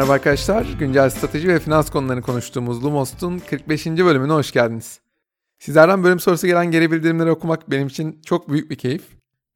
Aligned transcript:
Merhaba 0.00 0.14
arkadaşlar. 0.14 0.66
Güncel 0.78 1.10
strateji 1.10 1.48
ve 1.48 1.58
finans 1.58 1.90
konularını 1.90 2.22
konuştuğumuz 2.22 2.84
Lumos'un 2.84 3.38
45. 3.38 3.86
bölümüne 3.86 4.32
hoş 4.32 4.52
geldiniz. 4.52 5.00
Sizlerden 5.58 6.04
bölüm 6.04 6.20
sorusu 6.20 6.46
gelen 6.46 6.70
geri 6.70 6.90
bildirimleri 6.90 7.30
okumak 7.30 7.70
benim 7.70 7.86
için 7.86 8.20
çok 8.26 8.48
büyük 8.50 8.70
bir 8.70 8.76
keyif. 8.76 9.02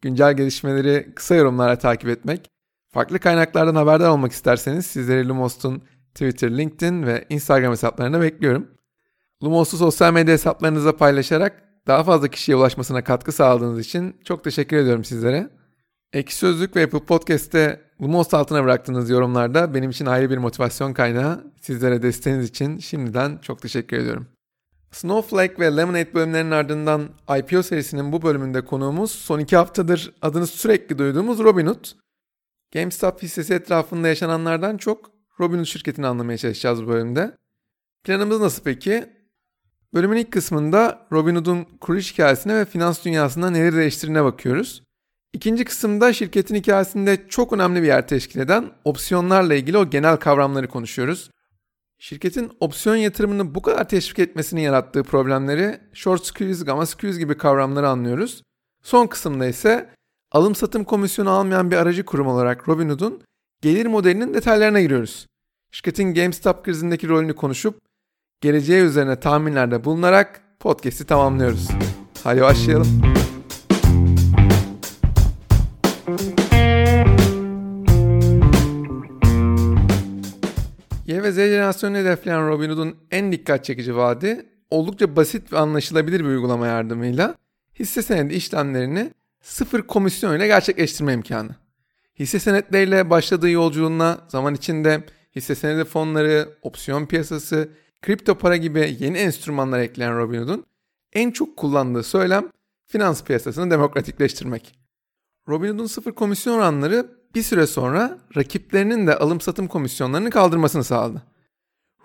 Güncel 0.03 0.37
gelişmeleri 0.37 1.13
kısa 1.15 1.35
yorumlarla 1.35 1.79
takip 1.79 2.09
etmek, 2.09 2.51
farklı 2.93 3.19
kaynaklardan 3.19 3.75
haberdar 3.75 4.09
olmak 4.09 4.33
isterseniz 4.33 4.87
sizleri 4.87 5.29
Lumos'un 5.29 5.83
Twitter, 6.15 6.59
LinkedIn 6.59 7.07
ve 7.07 7.25
Instagram 7.29 7.73
hesaplarına 7.73 8.21
bekliyorum. 8.21 8.69
Lumos'u 9.43 9.77
sosyal 9.77 10.13
medya 10.13 10.35
hesaplarınıza 10.35 10.97
paylaşarak 10.97 11.63
daha 11.87 12.05
fazla 12.05 12.29
kişiye 12.29 12.57
ulaşmasına 12.57 13.05
katkı 13.05 13.33
sağladığınız 13.33 13.81
için 13.81 14.17
çok 14.25 14.45
teşekkür 14.45 14.77
ediyorum 14.77 15.05
sizlere. 15.05 15.51
Ek 16.13 16.33
Sözlük 16.33 16.77
ve 16.77 16.85
Apple 16.85 17.05
Podcast'te 17.05 17.81
Lumos 18.05 18.35
altına 18.35 18.65
bıraktığınız 18.65 19.11
yorumlarda 19.11 19.75
benim 19.75 19.91
için 19.91 20.07
ayrı 20.07 20.31
bir 20.31 20.39
motivasyon 20.39 20.93
kaynağı. 20.93 21.45
Sizlere 21.61 22.03
desteğiniz 22.03 22.49
için 22.49 22.79
şimdiden 22.79 23.39
çok 23.39 23.63
teşekkür 23.63 23.97
ediyorum. 23.97 24.27
Snowflake 24.93 25.59
ve 25.59 25.77
Lemonade 25.77 26.15
bölümlerinin 26.15 26.51
ardından 26.51 27.09
IPO 27.39 27.63
serisinin 27.63 28.13
bu 28.13 28.23
bölümünde 28.23 28.65
konuğumuz 28.65 29.11
son 29.11 29.39
iki 29.39 29.57
haftadır 29.57 30.13
adını 30.23 30.47
sürekli 30.47 30.99
duyduğumuz 30.99 31.39
Robinhood. 31.39 31.85
GameStop 32.75 33.23
hissesi 33.23 33.55
etrafında 33.55 34.09
yaşananlardan 34.09 34.77
çok 34.77 35.11
Robinhood 35.41 35.67
şirketini 35.67 36.07
anlamaya 36.07 36.39
çalışacağız 36.39 36.83
bu 36.83 36.89
bölümde. 36.89 37.37
Planımız 38.05 38.41
nasıl 38.41 38.63
peki? 38.63 39.07
Bölümün 39.95 40.17
ilk 40.17 40.33
kısmında 40.33 41.07
Robinhood'un 41.13 41.65
kuruluş 41.81 42.13
hikayesine 42.13 42.57
ve 42.57 42.65
finans 42.65 43.05
dünyasında 43.05 43.51
neleri 43.51 43.77
değiştirdiğine 43.77 44.25
bakıyoruz. 44.25 44.83
İkinci 45.35 45.65
kısımda 45.65 46.13
şirketin 46.13 46.55
hikayesinde 46.55 47.29
çok 47.29 47.53
önemli 47.53 47.83
bir 47.83 47.87
yer 47.87 48.09
teşkil 48.09 48.41
eden 48.41 48.71
opsiyonlarla 48.85 49.55
ilgili 49.55 49.79
o 49.79 49.91
genel 49.91 50.17
kavramları 50.17 50.69
konuşuyoruz. 50.69 51.31
Şirketin 51.99 52.53
opsiyon 52.61 52.97
yatırımını 52.97 53.55
bu 53.55 53.63
kadar 53.63 53.89
teşvik 53.89 54.19
etmesinin 54.19 54.61
yarattığı 54.61 55.03
problemleri, 55.03 55.81
short 55.93 56.27
squeeze, 56.27 56.65
gamma 56.65 56.87
squeeze 56.87 57.19
gibi 57.19 57.37
kavramları 57.37 57.89
anlıyoruz. 57.89 58.43
Son 58.83 59.07
kısımda 59.07 59.47
ise 59.47 59.91
alım 60.33 60.55
satım 60.55 60.85
komisyonu 60.85 61.31
almayan 61.31 61.71
bir 61.71 61.77
aracı 61.77 62.05
kurum 62.05 62.27
olarak 62.27 62.69
Robinhood'un 62.69 63.23
gelir 63.63 63.87
modelinin 63.87 64.35
detaylarına 64.35 64.81
giriyoruz. 64.81 65.27
Şirketin 65.73 66.15
GameStop 66.15 66.65
krizindeki 66.65 67.09
rolünü 67.09 67.35
konuşup 67.35 67.79
geleceğe 68.41 68.83
üzerine 68.83 69.21
tahminlerde 69.21 69.85
bulunarak 69.85 70.41
podcast'i 70.61 71.07
tamamlıyoruz. 71.07 71.69
Hadi 72.25 72.41
başlayalım. 72.41 73.03
Ve 81.25 81.33
Z 81.33 81.37
jenerasyonunu 81.37 81.99
hedefleyen 81.99 82.49
Robinhood'un 82.49 82.97
en 83.11 83.33
dikkat 83.33 83.65
çekici 83.65 83.97
vaadi 83.97 84.47
oldukça 84.71 85.17
basit 85.17 85.53
ve 85.53 85.59
anlaşılabilir 85.59 86.21
bir 86.21 86.25
uygulama 86.25 86.67
yardımıyla 86.67 87.35
hisse 87.79 88.03
senedi 88.03 88.35
işlemlerini 88.35 89.11
sıfır 89.41 89.83
komisyon 89.83 90.37
ile 90.37 90.47
gerçekleştirme 90.47 91.13
imkanı. 91.13 91.57
Hisse 92.19 92.39
senetleriyle 92.39 93.11
başladığı 93.11 93.51
yolculuğuna 93.51 94.19
zaman 94.29 94.55
içinde 94.55 95.05
hisse 95.37 95.55
senedi 95.55 95.85
fonları, 95.85 96.49
opsiyon 96.63 97.07
piyasası, 97.07 97.69
kripto 98.03 98.39
para 98.39 98.57
gibi 98.57 98.97
yeni 99.01 99.19
enstrümanlar 99.19 99.81
ekleyen 99.81 100.19
Robinhood'un 100.19 100.65
en 101.13 101.31
çok 101.31 101.57
kullandığı 101.57 102.03
söylem 102.03 102.49
finans 102.87 103.25
piyasasını 103.25 103.71
demokratikleştirmek. 103.71 104.75
Robinhood'un 105.49 105.87
sıfır 105.87 106.13
komisyon 106.13 106.55
oranları 106.55 107.07
bir 107.35 107.43
süre 107.43 107.67
sonra 107.67 108.19
rakiplerinin 108.37 109.07
de 109.07 109.17
alım 109.17 109.41
satım 109.41 109.69
komisyonlarını 109.69 110.31
kaldırmasını 110.31 110.85
sağladı. 110.85 111.23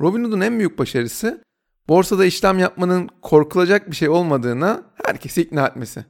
Robinhood'un 0.02 0.42
en 0.42 0.58
büyük 0.58 0.80
başarısı 0.80 1.44
borsada 1.88 2.26
işlem 2.26 2.60
yapmanın 2.60 3.10
korkulacak 3.22 3.92
bir 3.92 3.96
şey 3.96 4.10
olmadığına 4.10 4.84
herkesi 5.06 5.42
ikna 5.42 5.68
etmesi. 5.68 6.06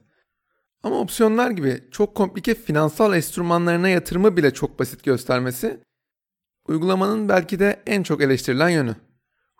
Ama 0.82 0.96
opsiyonlar 0.96 1.50
gibi 1.50 1.84
çok 1.90 2.14
komplike 2.14 2.54
finansal 2.54 3.14
enstrümanlarına 3.14 3.88
yatırımı 3.88 4.36
bile 4.36 4.54
çok 4.54 4.78
basit 4.78 5.04
göstermesi 5.04 5.80
uygulamanın 6.68 7.28
belki 7.28 7.58
de 7.58 7.82
en 7.86 8.02
çok 8.02 8.22
eleştirilen 8.22 8.68
yönü. 8.68 8.96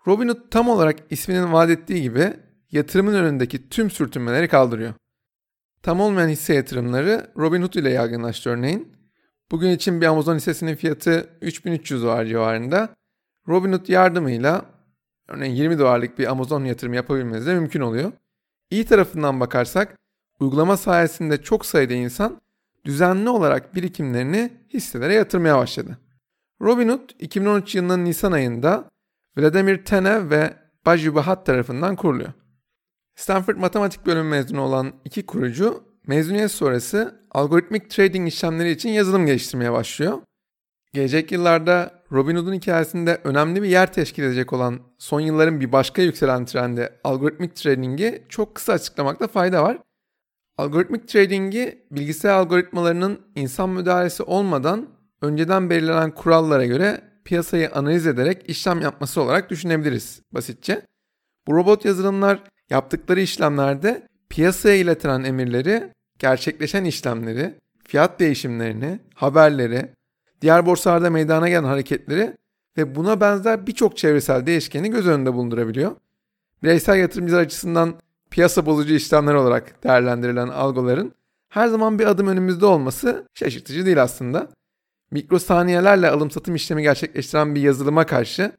Robinhood 0.07 0.49
tam 0.51 0.69
olarak 0.69 0.99
isminin 1.09 1.53
vaat 1.53 1.69
ettiği 1.69 2.01
gibi 2.01 2.33
yatırımın 2.71 3.13
önündeki 3.13 3.69
tüm 3.69 3.89
sürtünmeleri 3.89 4.47
kaldırıyor. 4.47 4.93
Tam 5.83 5.99
olmayan 5.99 6.29
hisse 6.29 6.53
yatırımları 6.53 7.31
Robinhood 7.37 7.73
ile 7.73 7.89
yaygınlaştı 7.89 8.49
örneğin. 8.49 9.00
Bugün 9.51 9.69
için 9.69 10.01
bir 10.01 10.05
Amazon 10.05 10.35
hissesinin 10.35 10.75
fiyatı 10.75 11.29
3300 11.41 12.03
dolar 12.03 12.25
civarında. 12.25 12.95
Robinhood 13.47 13.87
yardımıyla 13.87 14.65
örneğin 15.27 15.55
20 15.55 15.79
dolarlık 15.79 16.19
bir 16.19 16.31
Amazon 16.31 16.65
yatırım 16.65 16.93
yapabilmeniz 16.93 17.47
de 17.47 17.53
mümkün 17.53 17.81
oluyor. 17.81 18.11
İyi 18.69 18.85
tarafından 18.85 19.39
bakarsak 19.39 19.97
uygulama 20.39 20.77
sayesinde 20.77 21.41
çok 21.41 21.65
sayıda 21.65 21.93
insan 21.93 22.41
düzenli 22.85 23.29
olarak 23.29 23.75
birikimlerini 23.75 24.53
hisselere 24.73 25.13
yatırmaya 25.13 25.57
başladı. 25.57 25.97
Robinhood 26.61 27.09
2013 27.19 27.75
yılının 27.75 28.05
Nisan 28.05 28.31
ayında 28.31 28.89
Vladimir 29.37 29.85
Tenev 29.85 30.29
ve 30.29 30.53
Baju 30.85 31.15
Bahat 31.15 31.45
tarafından 31.45 31.95
kuruluyor. 31.95 32.33
Stanford 33.15 33.57
Matematik 33.57 34.05
Bölümü 34.05 34.29
mezunu 34.29 34.61
olan 34.61 34.93
iki 35.05 35.25
kurucu 35.25 35.90
mezuniyet 36.07 36.51
sonrası 36.51 37.21
algoritmik 37.31 37.89
trading 37.89 38.27
işlemleri 38.27 38.71
için 38.71 38.89
yazılım 38.89 39.25
geliştirmeye 39.25 39.71
başlıyor. 39.71 40.19
Gelecek 40.93 41.31
yıllarda 41.31 42.01
Robinhood'un 42.11 42.53
hikayesinde 42.53 43.21
önemli 43.23 43.61
bir 43.61 43.67
yer 43.69 43.93
teşkil 43.93 44.23
edecek 44.23 44.53
olan 44.53 44.79
son 44.97 45.19
yılların 45.19 45.59
bir 45.59 45.71
başka 45.71 46.01
yükselen 46.01 46.45
trendi 46.45 46.89
algoritmik 47.03 47.55
trading'i 47.55 48.23
çok 48.29 48.55
kısa 48.55 48.73
açıklamakta 48.73 49.27
fayda 49.27 49.63
var. 49.63 49.77
Algoritmik 50.57 51.07
trading'i 51.07 51.85
bilgisayar 51.91 52.33
algoritmalarının 52.33 53.21
insan 53.35 53.69
müdahalesi 53.69 54.23
olmadan 54.23 54.89
önceden 55.21 55.69
belirlenen 55.69 56.11
kurallara 56.11 56.65
göre 56.65 57.01
piyasayı 57.25 57.71
analiz 57.71 58.07
ederek 58.07 58.49
işlem 58.49 58.81
yapması 58.81 59.21
olarak 59.21 59.49
düşünebiliriz 59.49 60.21
basitçe. 60.31 60.81
Bu 61.47 61.55
robot 61.55 61.85
yazılımlar 61.85 62.43
yaptıkları 62.69 63.21
işlemlerde 63.21 64.07
piyasaya 64.31 64.75
iletilen 64.75 65.23
emirleri, 65.23 65.93
gerçekleşen 66.19 66.85
işlemleri, 66.85 67.55
fiyat 67.87 68.19
değişimlerini, 68.19 68.99
haberleri, 69.15 69.89
diğer 70.41 70.65
borsalarda 70.65 71.09
meydana 71.09 71.49
gelen 71.49 71.63
hareketleri 71.63 72.37
ve 72.77 72.95
buna 72.95 73.21
benzer 73.21 73.67
birçok 73.67 73.97
çevresel 73.97 74.45
değişkeni 74.45 74.91
göz 74.91 75.07
önünde 75.07 75.33
bulundurabiliyor. 75.33 75.91
Bireysel 76.63 76.97
yatırımcılar 76.97 77.41
açısından 77.41 77.95
piyasa 78.29 78.65
bozucu 78.65 78.93
işlemler 78.93 79.33
olarak 79.33 79.83
değerlendirilen 79.83 80.47
algoların 80.47 81.13
her 81.49 81.67
zaman 81.67 81.99
bir 81.99 82.05
adım 82.05 82.27
önümüzde 82.27 82.65
olması 82.65 83.27
şaşırtıcı 83.33 83.85
değil 83.85 84.03
aslında. 84.03 84.47
Mikrosaniyelerle 85.11 86.09
alım 86.09 86.31
satım 86.31 86.55
işlemi 86.55 86.81
gerçekleştiren 86.81 87.55
bir 87.55 87.61
yazılıma 87.61 88.05
karşı 88.05 88.51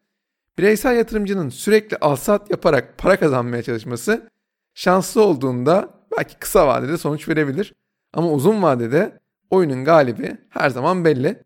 bireysel 0.58 0.96
yatırımcının 0.96 1.48
sürekli 1.48 1.96
alsat 1.96 2.50
yaparak 2.50 2.98
para 2.98 3.16
kazanmaya 3.16 3.62
çalışması 3.62 4.31
şanslı 4.74 5.22
olduğunda 5.22 5.90
belki 6.18 6.38
kısa 6.38 6.66
vadede 6.66 6.98
sonuç 6.98 7.28
verebilir. 7.28 7.74
Ama 8.12 8.32
uzun 8.32 8.62
vadede 8.62 9.20
oyunun 9.50 9.84
galibi 9.84 10.36
her 10.48 10.70
zaman 10.70 11.04
belli. 11.04 11.42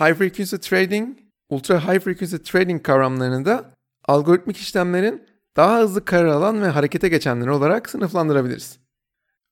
High 0.00 0.14
frequency 0.14 0.56
trading, 0.56 1.18
ultra 1.48 1.80
high 1.80 2.00
frequency 2.00 2.36
trading 2.36 2.82
kavramlarını 2.82 3.44
da 3.44 3.64
algoritmik 4.04 4.56
işlemlerin 4.56 5.22
daha 5.56 5.78
hızlı 5.78 6.04
karar 6.04 6.26
alan 6.26 6.62
ve 6.62 6.66
harekete 6.66 7.08
geçenler 7.08 7.46
olarak 7.46 7.90
sınıflandırabiliriz. 7.90 8.78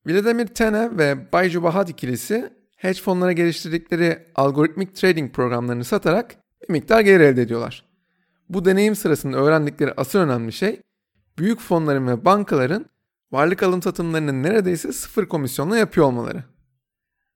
Vladimir 0.06 0.46
Tenev 0.46 0.98
ve 0.98 1.32
Bayju 1.32 1.62
Bahad 1.62 1.88
ikilisi 1.88 2.52
hedge 2.76 3.00
fonlara 3.00 3.32
geliştirdikleri 3.32 4.26
algoritmik 4.34 4.96
trading 4.96 5.34
programlarını 5.34 5.84
satarak 5.84 6.36
bir 6.62 6.72
miktar 6.72 7.00
gelir 7.00 7.20
elde 7.20 7.42
ediyorlar. 7.42 7.84
Bu 8.48 8.64
deneyim 8.64 8.96
sırasında 8.96 9.36
öğrendikleri 9.36 9.92
asıl 9.96 10.18
önemli 10.18 10.52
şey 10.52 10.80
büyük 11.38 11.60
fonların 11.60 12.06
ve 12.06 12.24
bankaların 12.24 12.86
varlık 13.32 13.62
alım 13.62 13.82
satımlarını 13.82 14.42
neredeyse 14.42 14.92
sıfır 14.92 15.26
komisyonla 15.26 15.76
yapıyor 15.76 16.06
olmaları. 16.06 16.44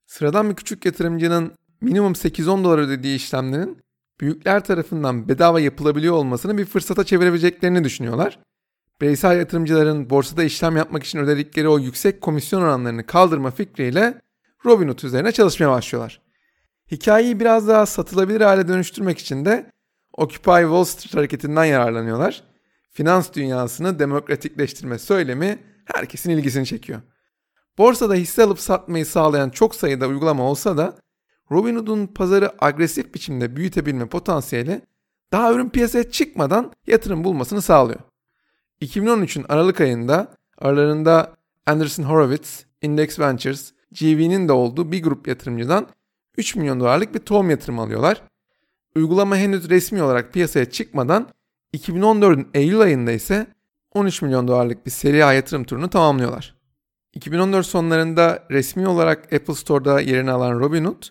Sıradan 0.06 0.50
bir 0.50 0.54
küçük 0.54 0.84
yatırımcının 0.84 1.52
minimum 1.80 2.12
8-10 2.12 2.64
dolar 2.64 2.78
ödediği 2.78 3.16
işlemlerin 3.16 3.78
büyükler 4.20 4.64
tarafından 4.64 5.28
bedava 5.28 5.60
yapılabiliyor 5.60 6.14
olmasını 6.14 6.58
bir 6.58 6.64
fırsata 6.64 7.04
çevirebileceklerini 7.04 7.84
düşünüyorlar. 7.84 8.38
Bireysel 9.00 9.38
yatırımcıların 9.38 10.10
borsada 10.10 10.44
işlem 10.44 10.76
yapmak 10.76 11.04
için 11.04 11.18
ödedikleri 11.18 11.68
o 11.68 11.78
yüksek 11.78 12.20
komisyon 12.20 12.62
oranlarını 12.62 13.06
kaldırma 13.06 13.50
fikriyle 13.50 14.20
Robinhood 14.66 14.98
üzerine 14.98 15.32
çalışmaya 15.32 15.70
başlıyorlar. 15.70 16.20
Hikayeyi 16.90 17.40
biraz 17.40 17.68
daha 17.68 17.86
satılabilir 17.86 18.40
hale 18.40 18.68
dönüştürmek 18.68 19.18
için 19.18 19.44
de 19.44 19.70
Occupy 20.12 20.60
Wall 20.60 20.84
Street 20.84 21.14
hareketinden 21.14 21.64
yararlanıyorlar 21.64 22.53
finans 22.94 23.32
dünyasını 23.32 23.98
demokratikleştirme 23.98 24.98
söylemi 24.98 25.58
herkesin 25.84 26.30
ilgisini 26.30 26.66
çekiyor. 26.66 27.00
Borsada 27.78 28.14
hisse 28.14 28.42
alıp 28.42 28.60
satmayı 28.60 29.06
sağlayan 29.06 29.50
çok 29.50 29.74
sayıda 29.74 30.06
uygulama 30.06 30.42
olsa 30.42 30.76
da 30.76 30.96
Robinhood'un 31.50 32.06
pazarı 32.06 32.52
agresif 32.58 33.14
biçimde 33.14 33.56
büyütebilme 33.56 34.06
potansiyeli 34.06 34.80
daha 35.32 35.52
ürün 35.52 35.68
piyasaya 35.68 36.10
çıkmadan 36.10 36.72
yatırım 36.86 37.24
bulmasını 37.24 37.62
sağlıyor. 37.62 38.00
2013'ün 38.80 39.44
Aralık 39.48 39.80
ayında 39.80 40.34
aralarında 40.58 41.34
Anderson 41.66 42.04
Horowitz, 42.04 42.66
Index 42.82 43.20
Ventures, 43.20 43.72
GV'nin 44.00 44.48
de 44.48 44.52
olduğu 44.52 44.92
bir 44.92 45.02
grup 45.02 45.28
yatırımcıdan 45.28 45.86
3 46.36 46.56
milyon 46.56 46.80
dolarlık 46.80 47.14
bir 47.14 47.18
tohum 47.18 47.50
yatırım 47.50 47.78
alıyorlar. 47.78 48.22
Uygulama 48.96 49.36
henüz 49.36 49.70
resmi 49.70 50.02
olarak 50.02 50.32
piyasaya 50.32 50.70
çıkmadan 50.70 51.28
2014'ün 51.74 52.48
Eylül 52.54 52.80
ayında 52.80 53.12
ise 53.12 53.46
13 53.94 54.22
milyon 54.22 54.48
dolarlık 54.48 54.86
bir 54.86 54.90
seri 54.90 55.24
A 55.24 55.32
yatırım 55.32 55.64
turunu 55.64 55.90
tamamlıyorlar. 55.90 56.54
2014 57.14 57.66
sonlarında 57.66 58.44
resmi 58.50 58.88
olarak 58.88 59.32
Apple 59.32 59.54
Store'da 59.54 60.00
yerini 60.00 60.30
alan 60.30 60.60
Robinhood, 60.60 61.02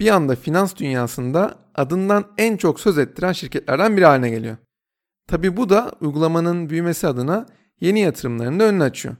bir 0.00 0.08
anda 0.08 0.36
finans 0.36 0.76
dünyasında 0.76 1.58
adından 1.74 2.24
en 2.38 2.56
çok 2.56 2.80
söz 2.80 2.98
ettiren 2.98 3.32
şirketlerden 3.32 3.96
biri 3.96 4.04
haline 4.04 4.30
geliyor. 4.30 4.56
Tabi 5.26 5.56
bu 5.56 5.68
da 5.68 5.92
uygulamanın 6.00 6.70
büyümesi 6.70 7.06
adına 7.06 7.46
yeni 7.80 8.00
yatırımların 8.00 8.60
da 8.60 8.64
önünü 8.64 8.82
açıyor. 8.82 9.16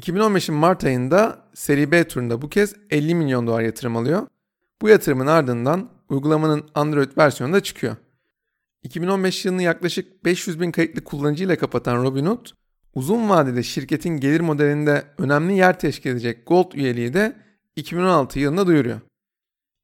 2015'in 0.00 0.56
Mart 0.56 0.84
ayında 0.84 1.38
seri 1.54 1.92
B 1.92 2.08
turunda 2.08 2.42
bu 2.42 2.48
kez 2.48 2.74
50 2.90 3.14
milyon 3.14 3.46
dolar 3.46 3.62
yatırım 3.62 3.96
alıyor. 3.96 4.26
Bu 4.82 4.88
yatırımın 4.88 5.26
ardından 5.26 5.88
uygulamanın 6.08 6.64
Android 6.74 7.10
versiyonu 7.18 7.52
da 7.52 7.60
çıkıyor. 7.62 7.96
2015 8.86 9.44
yılını 9.44 9.62
yaklaşık 9.62 10.24
500 10.24 10.60
bin 10.60 10.70
kayıtlı 10.70 11.04
kullanıcıyla 11.04 11.56
kapatan 11.56 12.02
Robinhood, 12.02 12.46
uzun 12.94 13.28
vadede 13.28 13.62
şirketin 13.62 14.10
gelir 14.10 14.40
modelinde 14.40 15.04
önemli 15.18 15.56
yer 15.56 15.78
teşkil 15.78 16.10
edecek 16.10 16.46
Gold 16.46 16.72
üyeliği 16.72 17.14
de 17.14 17.36
2016 17.76 18.38
yılında 18.38 18.66
duyuruyor. 18.66 19.00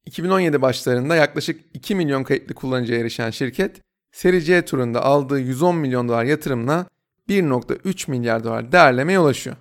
2017 0.05 0.61
başlarında 0.61 1.15
yaklaşık 1.15 1.61
2 1.73 1.95
milyon 1.95 2.23
kayıtlı 2.23 2.55
kullanıcıya 2.55 2.99
erişen 2.99 3.29
şirket, 3.29 3.81
Seri 4.11 4.43
C 4.43 4.65
turunda 4.65 5.03
aldığı 5.03 5.39
110 5.39 5.75
milyon 5.75 6.09
dolar 6.09 6.23
yatırımla 6.23 6.87
1.3 7.29 8.11
milyar 8.11 8.43
dolar 8.43 8.71
değerlemeye 8.71 9.19
ulaşıyor. 9.19 9.55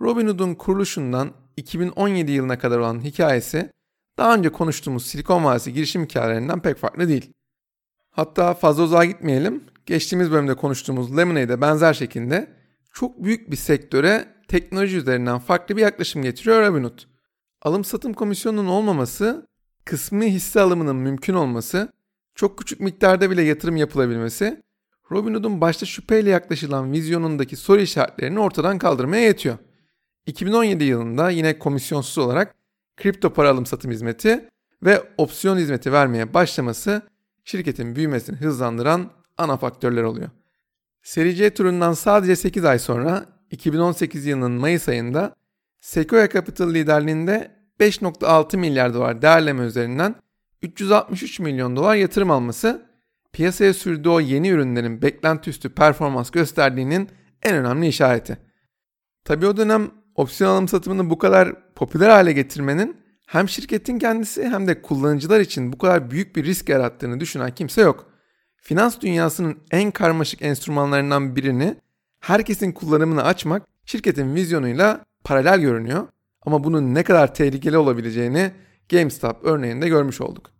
Robinhood'un 0.00 0.54
kuruluşundan 0.54 1.32
2017 1.56 2.32
yılına 2.32 2.58
kadar 2.58 2.78
olan 2.78 3.04
hikayesi 3.04 3.70
daha 4.18 4.34
önce 4.34 4.48
konuştuğumuz 4.48 5.06
Silikon 5.06 5.44
Vadisi 5.44 5.72
girişim 5.72 6.04
hikayelerinden 6.04 6.60
pek 6.60 6.76
farklı 6.76 7.08
değil. 7.08 7.35
Hatta 8.16 8.54
fazla 8.54 8.82
uzağa 8.82 9.04
gitmeyelim. 9.04 9.64
Geçtiğimiz 9.86 10.30
bölümde 10.30 10.54
konuştuğumuz 10.54 11.16
Lemonade'e 11.16 11.60
benzer 11.60 11.94
şekilde 11.94 12.50
çok 12.92 13.24
büyük 13.24 13.50
bir 13.50 13.56
sektöre 13.56 14.28
teknoloji 14.48 14.96
üzerinden 14.96 15.38
farklı 15.38 15.76
bir 15.76 15.82
yaklaşım 15.82 16.22
getiriyor 16.22 16.66
Robinhood. 16.66 16.98
Alım 17.62 17.84
satım 17.84 18.14
komisyonunun 18.14 18.68
olmaması, 18.68 19.46
kısmi 19.84 20.32
hisse 20.32 20.60
alımının 20.60 20.96
mümkün 20.96 21.34
olması, 21.34 21.92
çok 22.34 22.58
küçük 22.58 22.80
miktarda 22.80 23.30
bile 23.30 23.42
yatırım 23.42 23.76
yapılabilmesi, 23.76 24.62
Robinhood'un 25.12 25.60
başta 25.60 25.86
şüpheyle 25.86 26.30
yaklaşılan 26.30 26.92
vizyonundaki 26.92 27.56
soru 27.56 27.80
işaretlerini 27.80 28.40
ortadan 28.40 28.78
kaldırmaya 28.78 29.22
yetiyor. 29.22 29.58
2017 30.26 30.84
yılında 30.84 31.30
yine 31.30 31.58
komisyonsuz 31.58 32.18
olarak 32.18 32.54
kripto 32.96 33.32
para 33.32 33.50
alım 33.50 33.66
satım 33.66 33.90
hizmeti 33.90 34.48
ve 34.82 35.02
opsiyon 35.18 35.58
hizmeti 35.58 35.92
vermeye 35.92 36.34
başlaması 36.34 37.02
şirketin 37.46 37.96
büyümesini 37.96 38.36
hızlandıran 38.36 39.10
ana 39.38 39.56
faktörler 39.56 40.02
oluyor. 40.02 40.30
Seri 41.02 41.34
C 41.34 41.54
turundan 41.54 41.92
sadece 41.92 42.36
8 42.36 42.64
ay 42.64 42.78
sonra 42.78 43.26
2018 43.50 44.26
yılının 44.26 44.52
Mayıs 44.52 44.88
ayında 44.88 45.34
Sequoia 45.80 46.28
Capital 46.28 46.74
liderliğinde 46.74 47.56
5.6 47.80 48.56
milyar 48.56 48.94
dolar 48.94 49.22
değerleme 49.22 49.64
üzerinden 49.64 50.14
363 50.62 51.40
milyon 51.40 51.76
dolar 51.76 51.96
yatırım 51.96 52.30
alması 52.30 52.86
piyasaya 53.32 53.74
sürdüğü 53.74 54.08
o 54.08 54.20
yeni 54.20 54.48
ürünlerin 54.48 55.02
beklenti 55.02 55.50
üstü 55.50 55.68
performans 55.68 56.30
gösterdiğinin 56.30 57.08
en 57.42 57.56
önemli 57.56 57.86
işareti. 57.86 58.38
Tabi 59.24 59.46
o 59.46 59.56
dönem 59.56 59.90
opsiyon 60.14 60.50
alım 60.50 60.68
satımını 60.68 61.10
bu 61.10 61.18
kadar 61.18 61.74
popüler 61.74 62.10
hale 62.10 62.32
getirmenin 62.32 63.05
hem 63.26 63.48
şirketin 63.48 63.98
kendisi 63.98 64.48
hem 64.48 64.66
de 64.66 64.82
kullanıcılar 64.82 65.40
için 65.40 65.72
bu 65.72 65.78
kadar 65.78 66.10
büyük 66.10 66.36
bir 66.36 66.44
risk 66.44 66.68
yarattığını 66.68 67.20
düşünen 67.20 67.54
kimse 67.54 67.80
yok. 67.80 68.06
Finans 68.56 69.00
dünyasının 69.00 69.58
en 69.70 69.90
karmaşık 69.90 70.42
enstrümanlarından 70.42 71.36
birini 71.36 71.76
herkesin 72.20 72.72
kullanımını 72.72 73.24
açmak 73.24 73.62
şirketin 73.84 74.34
vizyonuyla 74.34 75.04
paralel 75.24 75.60
görünüyor. 75.60 76.08
Ama 76.42 76.64
bunun 76.64 76.94
ne 76.94 77.02
kadar 77.02 77.34
tehlikeli 77.34 77.78
olabileceğini 77.78 78.52
GameStop 78.88 79.44
örneğinde 79.44 79.88
görmüş 79.88 80.20
olduk. 80.20 80.50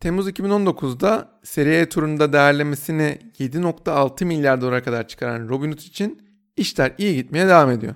Temmuz 0.00 0.28
2019'da 0.28 1.40
seri 1.44 1.70
E 1.70 1.88
turunda 1.88 2.32
değerlemesini 2.32 3.18
7.6 3.38 4.24
milyar 4.24 4.60
dolara 4.60 4.82
kadar 4.82 5.08
çıkaran 5.08 5.48
Robinhood 5.48 5.78
için 5.78 6.22
işler 6.56 6.94
iyi 6.98 7.14
gitmeye 7.14 7.48
devam 7.48 7.70
ediyor. 7.70 7.94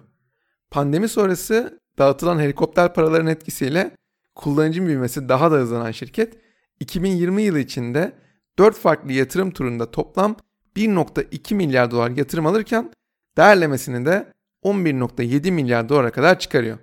Pandemi 0.71 1.09
sonrası 1.09 1.81
dağıtılan 1.99 2.39
helikopter 2.39 2.95
paraların 2.95 3.27
etkisiyle 3.27 3.91
kullanıcı 4.35 4.87
büyümesi 4.87 5.29
daha 5.29 5.51
da 5.51 5.57
hızlanan 5.57 5.91
şirket 5.91 6.39
2020 6.81 7.43
yılı 7.43 7.59
içinde 7.59 8.13
4 8.59 8.77
farklı 8.79 9.13
yatırım 9.13 9.51
turunda 9.51 9.91
toplam 9.91 10.37
1.2 10.77 11.55
milyar 11.55 11.91
dolar 11.91 12.11
yatırım 12.11 12.47
alırken 12.47 12.93
değerlemesini 13.37 14.07
de 14.07 14.33
11.7 14.65 15.51
milyar 15.51 15.89
dolara 15.89 16.11
kadar 16.11 16.39
çıkarıyor. 16.39 16.79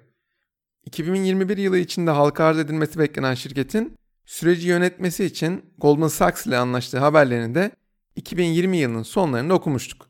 2021 0.85 1.57
yılı 1.57 1.77
içinde 1.77 2.11
halka 2.11 2.43
arz 2.43 2.59
edilmesi 2.59 2.99
beklenen 2.99 3.33
şirketin 3.33 3.93
süreci 4.25 4.67
yönetmesi 4.67 5.25
için 5.25 5.65
Goldman 5.77 6.07
Sachs 6.07 6.47
ile 6.47 6.57
anlaştığı 6.57 6.99
haberlerini 6.99 7.55
de 7.55 7.71
2020 8.15 8.77
yılının 8.77 9.03
sonlarında 9.03 9.53
okumuştuk. 9.53 10.09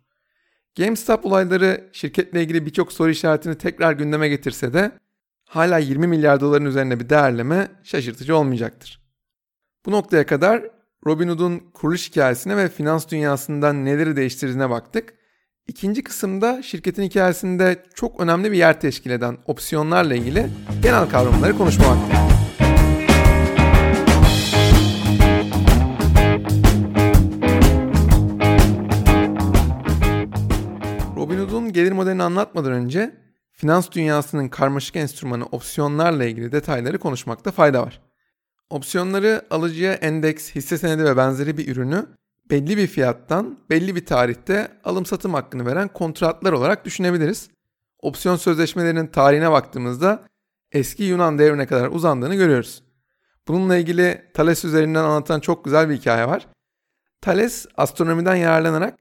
GameStop 0.78 1.26
olayları 1.26 1.90
şirketle 1.92 2.44
ilgili 2.44 2.66
birçok 2.66 2.94
soru 2.94 3.10
işaretini 3.10 3.58
tekrar 3.58 3.94
gündeme 3.94 4.30
getirse 4.30 4.74
de 4.74 4.92
hala 5.50 5.78
20 5.78 6.08
milyar 6.08 6.40
doların 6.40 6.66
üzerinde 6.66 7.00
bir 7.00 7.10
değerleme 7.10 7.68
şaşırtıcı 7.84 8.38
olmayacaktır. 8.38 9.02
Bu 9.86 9.92
noktaya 9.92 10.26
kadar 10.26 10.64
Robinhood'un 11.06 11.60
kuruluş 11.74 12.10
hikayesine 12.10 12.58
ve 12.58 12.70
finans 12.70 13.08
dünyasından 13.08 13.86
neleri 13.86 14.16
değiştirdiğine 14.16 14.70
baktık. 14.70 15.14
İkinci 15.68 16.04
kısımda 16.04 16.62
şirketin 16.64 17.04
hikayesinde 17.04 17.86
çok 17.94 18.20
önemli 18.20 18.52
bir 18.52 18.58
yer 18.58 18.82
teşkil 18.82 19.12
eden 19.12 19.38
opsiyonlarla 19.46 20.16
ilgili 20.16 20.48
genel 20.84 21.10
kavramları 21.10 21.58
konuşmaktayız. 21.58 22.30
Robinhood'un 31.16 31.74
gelir 31.74 31.92
modelini 31.92 32.24
anlatmadan 32.24 32.72
önce 32.72 33.29
finans 33.60 33.92
dünyasının 33.92 34.48
karmaşık 34.48 34.96
enstrümanı 34.96 35.46
opsiyonlarla 35.46 36.26
ilgili 36.26 36.52
detayları 36.52 37.00
konuşmakta 37.00 37.52
fayda 37.52 37.82
var. 37.82 38.02
Opsiyonları 38.70 39.46
alıcıya 39.50 39.94
endeks, 39.94 40.56
hisse 40.56 40.78
senedi 40.78 41.06
ve 41.06 41.18
benzeri 41.18 41.58
bir 41.58 41.68
ürünü 41.68 42.06
belli 42.50 42.78
bir 42.78 42.88
fiyattan 42.88 43.60
belli 43.70 43.96
bir 43.96 44.06
tarihte 44.06 44.72
alım 44.84 45.06
satım 45.06 45.34
hakkını 45.34 45.66
veren 45.66 45.88
kontratlar 45.88 46.52
olarak 46.52 46.86
düşünebiliriz. 46.86 47.50
Opsiyon 48.02 48.36
sözleşmelerinin 48.36 49.08
tarihine 49.08 49.52
baktığımızda 49.52 50.24
eski 50.72 51.04
Yunan 51.04 51.40
devrine 51.40 51.68
kadar 51.68 51.88
uzandığını 51.88 52.36
görüyoruz. 52.36 52.84
Bununla 53.48 53.78
ilgili 53.78 54.32
Thales 54.34 54.66
üzerinden 54.66 55.04
anlatan 55.04 55.40
çok 55.40 55.66
güzel 55.66 55.90
bir 55.90 55.96
hikaye 55.96 56.28
var. 56.28 56.48
Thales 57.22 57.66
astronomiden 57.78 58.36
yararlanarak 58.36 59.00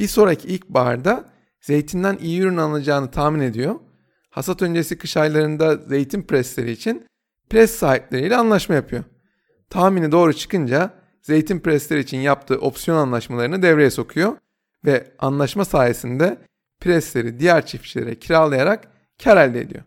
bir 0.00 0.08
sonraki 0.08 0.48
ilkbaharda 0.48 1.24
zeytinden 1.60 2.18
iyi 2.20 2.40
ürün 2.40 2.56
alınacağını 2.56 3.10
tahmin 3.10 3.40
ediyor. 3.40 3.74
Hasat 4.30 4.62
öncesi 4.62 4.98
kış 4.98 5.16
aylarında 5.16 5.76
zeytin 5.76 6.22
presleri 6.22 6.70
için 6.70 7.06
pres 7.50 7.70
sahipleriyle 7.70 8.36
anlaşma 8.36 8.74
yapıyor. 8.74 9.04
Tahmini 9.70 10.12
doğru 10.12 10.32
çıkınca 10.32 10.90
zeytin 11.22 11.60
presleri 11.60 12.00
için 12.00 12.18
yaptığı 12.18 12.58
opsiyon 12.58 12.96
anlaşmalarını 12.96 13.62
devreye 13.62 13.90
sokuyor 13.90 14.36
ve 14.84 15.12
anlaşma 15.18 15.64
sayesinde 15.64 16.38
presleri 16.80 17.40
diğer 17.40 17.66
çiftçilere 17.66 18.14
kiralayarak 18.18 18.88
kar 19.24 19.36
elde 19.36 19.60
ediyor. 19.60 19.82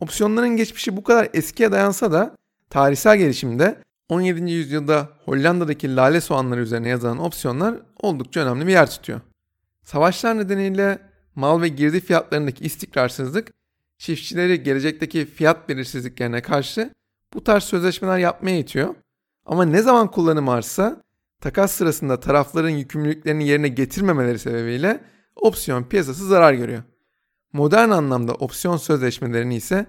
Opsiyonların 0.00 0.56
geçmişi 0.56 0.96
bu 0.96 1.02
kadar 1.02 1.28
eskiye 1.34 1.72
dayansa 1.72 2.12
da 2.12 2.36
tarihsel 2.70 3.18
gelişimde 3.18 3.78
17. 4.08 4.50
yüzyılda 4.50 5.08
Hollanda'daki 5.24 5.96
lale 5.96 6.20
soğanları 6.20 6.60
üzerine 6.60 6.88
yazılan 6.88 7.18
opsiyonlar 7.18 7.74
oldukça 7.98 8.40
önemli 8.40 8.66
bir 8.66 8.72
yer 8.72 8.90
tutuyor. 8.90 9.20
Savaşlar 9.82 10.38
nedeniyle 10.38 10.98
mal 11.34 11.62
ve 11.62 11.68
girdi 11.68 12.00
fiyatlarındaki 12.00 12.64
istikrarsızlık 12.64 13.55
çiftçileri 13.98 14.62
gelecekteki 14.62 15.26
fiyat 15.26 15.68
belirsizliklerine 15.68 16.42
karşı 16.42 16.90
bu 17.34 17.44
tarz 17.44 17.64
sözleşmeler 17.64 18.18
yapmaya 18.18 18.58
itiyor. 18.58 18.94
Ama 19.46 19.64
ne 19.64 19.82
zaman 19.82 20.10
kullanım 20.10 20.48
artsa 20.48 21.02
takas 21.40 21.72
sırasında 21.72 22.20
tarafların 22.20 22.70
yükümlülüklerini 22.70 23.48
yerine 23.48 23.68
getirmemeleri 23.68 24.38
sebebiyle 24.38 25.00
opsiyon 25.36 25.84
piyasası 25.84 26.26
zarar 26.26 26.52
görüyor. 26.54 26.82
Modern 27.52 27.90
anlamda 27.90 28.34
opsiyon 28.34 28.76
sözleşmelerini 28.76 29.56
ise 29.56 29.86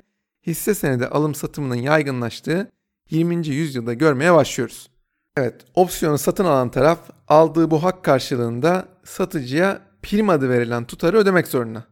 hisse 0.47 0.73
senedi 0.73 1.07
alım 1.07 1.35
satımının 1.35 1.75
yaygınlaştığı 1.75 2.71
20. 3.09 3.47
yüzyılda 3.47 3.93
görmeye 3.93 4.33
başlıyoruz. 4.33 4.89
Evet, 5.37 5.55
opsiyonu 5.75 6.17
satın 6.17 6.45
alan 6.45 6.71
taraf 6.71 6.99
aldığı 7.27 7.71
bu 7.71 7.83
hak 7.83 8.03
karşılığında 8.03 8.87
satıcıya 9.03 9.81
prim 10.01 10.29
adı 10.29 10.49
verilen 10.49 10.85
tutarı 10.85 11.17
ödemek 11.17 11.47
zorunda. 11.47 11.83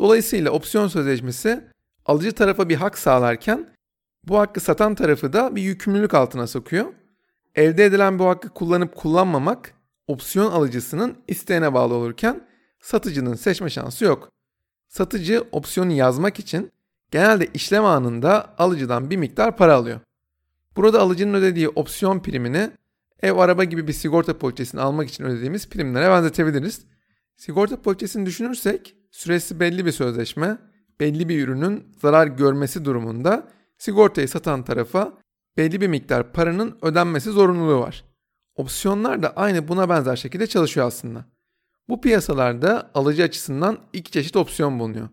Dolayısıyla 0.00 0.50
opsiyon 0.50 0.88
sözleşmesi 0.88 1.64
alıcı 2.06 2.32
tarafa 2.32 2.68
bir 2.68 2.76
hak 2.76 2.98
sağlarken 2.98 3.68
bu 4.24 4.38
hakkı 4.38 4.60
satan 4.60 4.94
tarafı 4.94 5.32
da 5.32 5.56
bir 5.56 5.62
yükümlülük 5.62 6.14
altına 6.14 6.46
sokuyor. 6.46 6.86
Elde 7.54 7.84
edilen 7.84 8.18
bu 8.18 8.26
hakkı 8.26 8.48
kullanıp 8.48 8.96
kullanmamak 8.96 9.74
opsiyon 10.06 10.52
alıcısının 10.52 11.16
isteğine 11.28 11.74
bağlı 11.74 11.94
olurken 11.94 12.46
satıcının 12.80 13.34
seçme 13.34 13.70
şansı 13.70 14.04
yok. 14.04 14.30
Satıcı 14.88 15.44
opsiyonu 15.52 15.92
yazmak 15.92 16.38
için 16.38 16.70
genelde 17.10 17.46
işlem 17.54 17.84
anında 17.84 18.54
alıcıdan 18.58 19.10
bir 19.10 19.16
miktar 19.16 19.56
para 19.56 19.74
alıyor. 19.74 20.00
Burada 20.76 21.00
alıcının 21.00 21.34
ödediği 21.34 21.68
opsiyon 21.68 22.20
primini 22.20 22.70
ev 23.22 23.36
araba 23.36 23.64
gibi 23.64 23.88
bir 23.88 23.92
sigorta 23.92 24.38
poliçesini 24.38 24.80
almak 24.80 25.08
için 25.08 25.24
ödediğimiz 25.24 25.68
primlere 25.68 26.10
benzetebiliriz. 26.10 26.86
Sigorta 27.36 27.82
poliçesini 27.82 28.26
düşünürsek 28.26 28.96
süresi 29.10 29.60
belli 29.60 29.86
bir 29.86 29.92
sözleşme, 29.92 30.58
belli 31.00 31.28
bir 31.28 31.44
ürünün 31.44 31.92
zarar 32.02 32.26
görmesi 32.26 32.84
durumunda 32.84 33.48
sigortayı 33.78 34.28
satan 34.28 34.64
tarafa 34.64 35.18
belli 35.56 35.80
bir 35.80 35.88
miktar 35.88 36.32
paranın 36.32 36.78
ödenmesi 36.82 37.30
zorunluluğu 37.30 37.80
var. 37.80 38.04
Opsiyonlar 38.54 39.22
da 39.22 39.36
aynı 39.36 39.68
buna 39.68 39.88
benzer 39.88 40.16
şekilde 40.16 40.46
çalışıyor 40.46 40.86
aslında. 40.86 41.24
Bu 41.88 42.00
piyasalarda 42.00 42.90
alıcı 42.94 43.22
açısından 43.22 43.78
iki 43.92 44.10
çeşit 44.10 44.36
opsiyon 44.36 44.78
bulunuyor. 44.78 45.08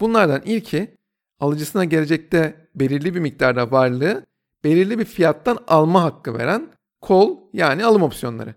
Bunlardan 0.00 0.42
ilki 0.44 0.96
alıcısına 1.40 1.84
gelecekte 1.84 2.68
belirli 2.74 3.14
bir 3.14 3.20
miktarda 3.20 3.70
varlığı 3.70 4.26
belirli 4.64 4.98
bir 4.98 5.04
fiyattan 5.04 5.58
alma 5.68 6.02
hakkı 6.02 6.34
veren 6.34 6.68
call 7.08 7.28
yani 7.52 7.84
alım 7.84 8.02
opsiyonları. 8.02 8.54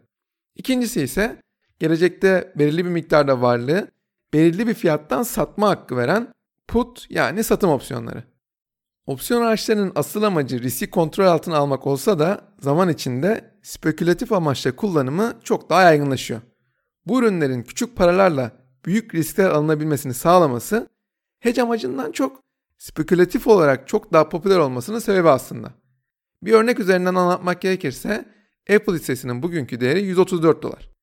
İkincisi 0.55 1.01
ise 1.01 1.41
gelecekte 1.79 2.53
belirli 2.55 2.85
bir 2.85 2.89
miktarda 2.89 3.41
varlığı 3.41 3.87
belirli 4.33 4.67
bir 4.67 4.73
fiyattan 4.73 5.23
satma 5.23 5.69
hakkı 5.69 5.97
veren 5.97 6.33
put 6.67 7.05
yani 7.09 7.43
satım 7.43 7.69
opsiyonları. 7.69 8.23
Opsiyon 9.05 9.41
araçlarının 9.41 9.91
asıl 9.95 10.23
amacı 10.23 10.63
riski 10.63 10.89
kontrol 10.89 11.25
altına 11.25 11.57
almak 11.57 11.87
olsa 11.87 12.19
da 12.19 12.41
zaman 12.59 12.89
içinde 12.89 13.53
spekülatif 13.61 14.31
amaçla 14.31 14.75
kullanımı 14.75 15.33
çok 15.43 15.69
daha 15.69 15.81
yaygınlaşıyor. 15.81 16.41
Bu 17.05 17.19
ürünlerin 17.19 17.63
küçük 17.63 17.95
paralarla 17.95 18.51
büyük 18.85 19.15
riskler 19.15 19.49
alınabilmesini 19.49 20.13
sağlaması 20.13 20.87
hedge 21.39 21.61
amacından 21.61 22.11
çok 22.11 22.43
spekülatif 22.77 23.47
olarak 23.47 23.87
çok 23.87 24.13
daha 24.13 24.29
popüler 24.29 24.57
olmasının 24.57 24.99
sebebi 24.99 25.29
aslında. 25.29 25.73
Bir 26.43 26.51
örnek 26.51 26.79
üzerinden 26.79 27.15
anlatmak 27.15 27.61
gerekirse 27.61 28.25
Apple 28.75 28.93
hissesinin 28.93 29.43
bugünkü 29.43 29.79
değeri 29.79 30.01
134 30.01 30.63
dolar. 30.63 30.96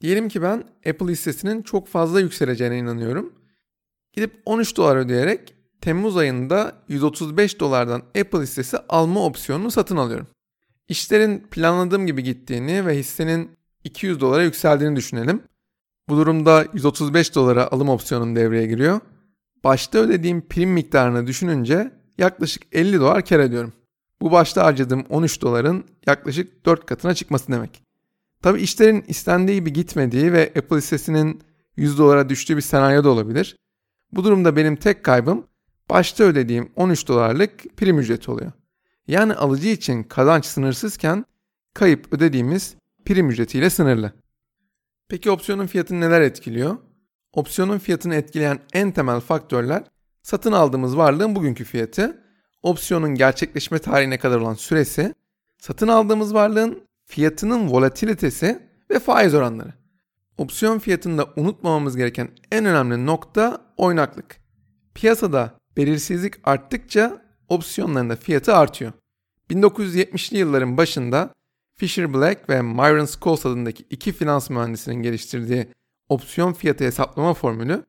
Diyelim 0.00 0.28
ki 0.28 0.42
ben 0.42 0.64
Apple 0.88 1.12
hissesinin 1.12 1.62
çok 1.62 1.88
fazla 1.88 2.20
yükseleceğine 2.20 2.78
inanıyorum. 2.78 3.32
Gidip 4.12 4.42
13 4.44 4.76
dolar 4.76 4.96
ödeyerek 4.96 5.54
Temmuz 5.80 6.16
ayında 6.16 6.72
135 6.88 7.60
dolardan 7.60 8.02
Apple 8.20 8.38
hissesi 8.38 8.78
alma 8.88 9.24
opsiyonunu 9.24 9.70
satın 9.70 9.96
alıyorum. 9.96 10.26
İşlerin 10.88 11.46
planladığım 11.50 12.06
gibi 12.06 12.22
gittiğini 12.22 12.86
ve 12.86 12.98
hissenin 12.98 13.50
200 13.84 14.20
dolara 14.20 14.42
yükseldiğini 14.42 14.96
düşünelim. 14.96 15.42
Bu 16.08 16.16
durumda 16.16 16.66
135 16.72 17.34
dolara 17.34 17.68
alım 17.72 17.88
opsiyonum 17.88 18.36
devreye 18.36 18.66
giriyor. 18.66 19.00
Başta 19.64 19.98
ödediğim 19.98 20.48
prim 20.48 20.70
miktarını 20.70 21.26
düşününce 21.26 21.92
yaklaşık 22.18 22.62
50 22.72 23.00
dolar 23.00 23.24
kar 23.24 23.40
ediyorum. 23.40 23.72
Bu 24.20 24.32
başta 24.32 24.64
harcadığım 24.64 25.04
13 25.08 25.42
doların 25.42 25.84
yaklaşık 26.06 26.66
4 26.66 26.86
katına 26.86 27.14
çıkması 27.14 27.52
demek. 27.52 27.87
Tabi 28.42 28.60
işlerin 28.60 29.04
istendiği 29.08 29.58
gibi 29.58 29.72
gitmediği 29.72 30.32
ve 30.32 30.52
Apple 30.56 30.76
hissesinin 30.76 31.42
100 31.76 31.98
dolara 31.98 32.28
düştüğü 32.28 32.56
bir 32.56 32.62
senaryo 32.62 33.04
da 33.04 33.08
olabilir. 33.08 33.56
Bu 34.12 34.24
durumda 34.24 34.56
benim 34.56 34.76
tek 34.76 35.04
kaybım 35.04 35.46
başta 35.90 36.24
ödediğim 36.24 36.72
13 36.76 37.08
dolarlık 37.08 37.76
prim 37.76 37.98
ücreti 37.98 38.30
oluyor. 38.30 38.52
Yani 39.06 39.34
alıcı 39.34 39.68
için 39.68 40.02
kazanç 40.02 40.44
sınırsızken 40.44 41.24
kayıp 41.74 42.12
ödediğimiz 42.12 42.74
prim 43.04 43.30
ücretiyle 43.30 43.70
sınırlı. 43.70 44.12
Peki 45.08 45.30
opsiyonun 45.30 45.66
fiyatını 45.66 46.00
neler 46.00 46.20
etkiliyor? 46.20 46.76
Opsiyonun 47.32 47.78
fiyatını 47.78 48.14
etkileyen 48.14 48.58
en 48.72 48.92
temel 48.92 49.20
faktörler 49.20 49.84
satın 50.22 50.52
aldığımız 50.52 50.96
varlığın 50.96 51.34
bugünkü 51.34 51.64
fiyatı, 51.64 52.22
opsiyonun 52.62 53.14
gerçekleşme 53.14 53.78
tarihine 53.78 54.18
kadar 54.18 54.36
olan 54.36 54.54
süresi, 54.54 55.14
satın 55.58 55.88
aldığımız 55.88 56.34
varlığın 56.34 56.87
fiyatının 57.08 57.68
volatilitesi 57.68 58.62
ve 58.90 58.98
faiz 58.98 59.34
oranları. 59.34 59.72
Opsiyon 60.38 60.78
fiyatında 60.78 61.26
unutmamamız 61.36 61.96
gereken 61.96 62.28
en 62.52 62.64
önemli 62.64 63.06
nokta 63.06 63.74
oynaklık. 63.76 64.36
Piyasada 64.94 65.54
belirsizlik 65.76 66.34
arttıkça 66.44 67.22
opsiyonların 67.48 68.10
da 68.10 68.16
fiyatı 68.16 68.54
artıyor. 68.54 68.92
1970'li 69.50 70.38
yılların 70.38 70.76
başında 70.76 71.34
Fisher 71.74 72.14
Black 72.14 72.50
ve 72.50 72.62
Myron 72.62 73.06
Scholes 73.06 73.46
adındaki 73.46 73.84
iki 73.90 74.12
finans 74.12 74.50
mühendisinin 74.50 75.02
geliştirdiği 75.02 75.68
opsiyon 76.08 76.52
fiyatı 76.52 76.84
hesaplama 76.84 77.34
formülü 77.34 77.84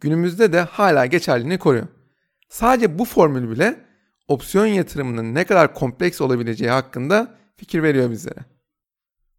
günümüzde 0.00 0.52
de 0.52 0.60
hala 0.60 1.06
geçerliliğini 1.06 1.58
koruyor. 1.58 1.86
Sadece 2.48 2.98
bu 2.98 3.04
formül 3.04 3.50
bile 3.50 3.84
opsiyon 4.28 4.66
yatırımının 4.66 5.34
ne 5.34 5.44
kadar 5.44 5.74
kompleks 5.74 6.20
olabileceği 6.20 6.70
hakkında 6.70 7.34
fikir 7.56 7.82
veriyor 7.82 8.10
bizlere. 8.10 8.53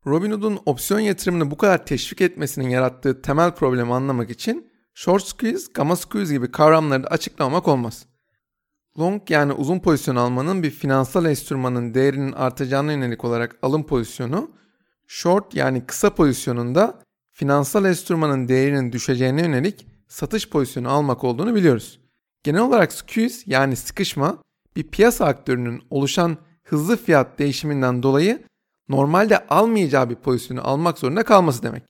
Robinhood'un 0.07 0.59
opsiyon 0.65 0.99
yatırımını 0.99 1.51
bu 1.51 1.57
kadar 1.57 1.85
teşvik 1.85 2.21
etmesinin 2.21 2.69
yarattığı 2.69 3.21
temel 3.21 3.51
problemi 3.51 3.93
anlamak 3.93 4.29
için 4.29 4.71
short 4.93 5.23
squeeze, 5.23 5.71
gamma 5.73 5.95
squeeze 5.95 6.33
gibi 6.33 6.51
kavramları 6.51 7.03
da 7.03 7.07
açıklamamak 7.07 7.67
olmaz. 7.67 8.05
Long 8.99 9.21
yani 9.29 9.53
uzun 9.53 9.79
pozisyon 9.79 10.15
almanın 10.15 10.63
bir 10.63 10.71
finansal 10.71 11.25
enstrümanın 11.25 11.93
değerinin 11.93 12.31
artacağına 12.31 12.91
yönelik 12.91 13.23
olarak 13.23 13.57
alım 13.61 13.85
pozisyonu, 13.85 14.51
short 15.07 15.55
yani 15.55 15.85
kısa 15.85 16.15
pozisyonunda 16.15 16.99
finansal 17.31 17.85
enstrümanın 17.85 18.47
değerinin 18.47 18.91
düşeceğine 18.91 19.41
yönelik 19.41 19.87
satış 20.07 20.49
pozisyonu 20.49 20.89
almak 20.89 21.23
olduğunu 21.23 21.55
biliyoruz. 21.55 21.99
Genel 22.43 22.61
olarak 22.61 22.93
squeeze 22.93 23.43
yani 23.45 23.75
sıkışma 23.75 24.37
bir 24.75 24.83
piyasa 24.83 25.25
aktörünün 25.25 25.81
oluşan 25.89 26.37
hızlı 26.63 26.97
fiyat 26.97 27.39
değişiminden 27.39 28.03
dolayı 28.03 28.43
normalde 28.89 29.47
almayacağı 29.47 30.09
bir 30.09 30.15
pozisyonu 30.15 30.67
almak 30.67 30.97
zorunda 30.97 31.23
kalması 31.23 31.63
demek. 31.63 31.83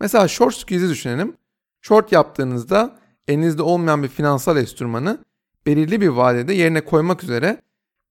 Mesela 0.00 0.28
short 0.28 0.54
squeeze'i 0.54 0.88
düşünelim. 0.88 1.36
Short 1.80 2.12
yaptığınızda 2.12 2.98
elinizde 3.28 3.62
olmayan 3.62 4.02
bir 4.02 4.08
finansal 4.08 4.56
enstrümanı 4.56 5.24
belirli 5.66 6.00
bir 6.00 6.08
vadede 6.08 6.54
yerine 6.54 6.80
koymak 6.84 7.22
üzere 7.22 7.62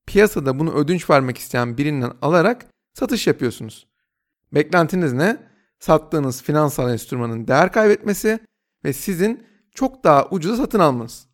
piyasada 0.05 0.60
bunu 0.60 0.74
ödünç 0.74 1.10
vermek 1.10 1.38
isteyen 1.38 1.77
birinden 1.77 2.12
alarak 2.22 2.65
satış 2.93 3.27
yapıyorsunuz. 3.27 3.88
Beklentiniz 4.53 5.13
ne? 5.13 5.38
Sattığınız 5.79 6.43
finansal 6.43 6.91
enstrümanın 6.91 7.48
değer 7.48 7.72
kaybetmesi 7.72 8.39
ve 8.84 8.93
sizin 8.93 9.43
çok 9.75 10.03
daha 10.03 10.27
ucuza 10.31 10.55
satın 10.55 10.79
almanız. 10.79 11.27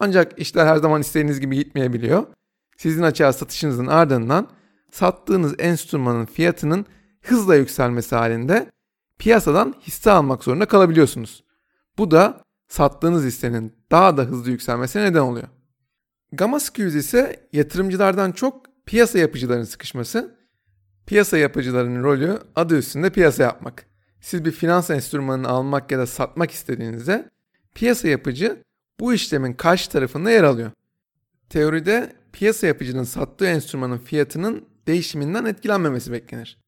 Ancak 0.00 0.38
işler 0.38 0.66
her 0.66 0.76
zaman 0.76 1.00
istediğiniz 1.00 1.40
gibi 1.40 1.56
gitmeyebiliyor. 1.56 2.26
Sizin 2.76 3.02
açığa 3.02 3.32
satışınızın 3.32 3.86
ardından 3.86 4.48
sattığınız 4.92 5.54
enstrümanın 5.58 6.26
fiyatının 6.26 6.86
hızla 7.22 7.56
yükselmesi 7.56 8.14
halinde 8.16 8.70
piyasadan 9.18 9.74
hisse 9.80 10.10
almak 10.10 10.44
zorunda 10.44 10.66
kalabiliyorsunuz. 10.66 11.44
Bu 11.98 12.10
da 12.10 12.40
sattığınız 12.68 13.24
hissenin 13.24 13.76
daha 13.90 14.16
da 14.16 14.22
hızlı 14.22 14.50
yükselmesine 14.50 15.04
neden 15.04 15.20
oluyor. 15.20 15.48
Gamma 16.32 16.60
squeeze 16.60 16.98
ise 16.98 17.48
yatırımcılardan 17.52 18.32
çok 18.32 18.66
piyasa 18.86 19.18
yapıcıların 19.18 19.64
sıkışması. 19.64 20.36
Piyasa 21.06 21.38
yapıcılarının 21.38 22.02
rolü 22.02 22.38
adı 22.56 22.78
üstünde 22.78 23.10
piyasa 23.10 23.42
yapmak. 23.42 23.86
Siz 24.20 24.44
bir 24.44 24.50
finans 24.50 24.90
enstrümanını 24.90 25.48
almak 25.48 25.90
ya 25.90 25.98
da 25.98 26.06
satmak 26.06 26.50
istediğinizde 26.50 27.30
piyasa 27.74 28.08
yapıcı 28.08 28.62
bu 29.00 29.14
işlemin 29.14 29.52
karşı 29.52 29.90
tarafında 29.90 30.30
yer 30.30 30.44
alıyor. 30.44 30.70
Teoride 31.50 32.12
piyasa 32.32 32.66
yapıcının 32.66 33.04
sattığı 33.04 33.46
enstrümanın 33.46 33.98
fiyatının 33.98 34.71
değişiminden 34.86 35.44
etkilenmemesi 35.44 36.12
beklenir. 36.12 36.58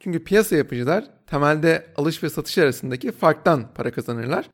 Çünkü 0.00 0.24
piyasa 0.24 0.56
yapıcılar 0.56 1.04
temelde 1.26 1.86
alış 1.96 2.22
ve 2.22 2.30
satış 2.30 2.58
arasındaki 2.58 3.12
farktan 3.12 3.74
para 3.74 3.92
kazanırlar. 3.92 4.50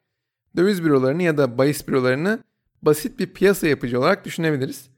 Döviz 0.56 0.84
bürolarını 0.84 1.22
ya 1.22 1.36
da 1.38 1.58
bahis 1.58 1.88
bürolarını 1.88 2.38
basit 2.82 3.18
bir 3.18 3.26
piyasa 3.26 3.66
yapıcı 3.66 3.98
olarak 4.00 4.24
düşünebiliriz. 4.24 4.90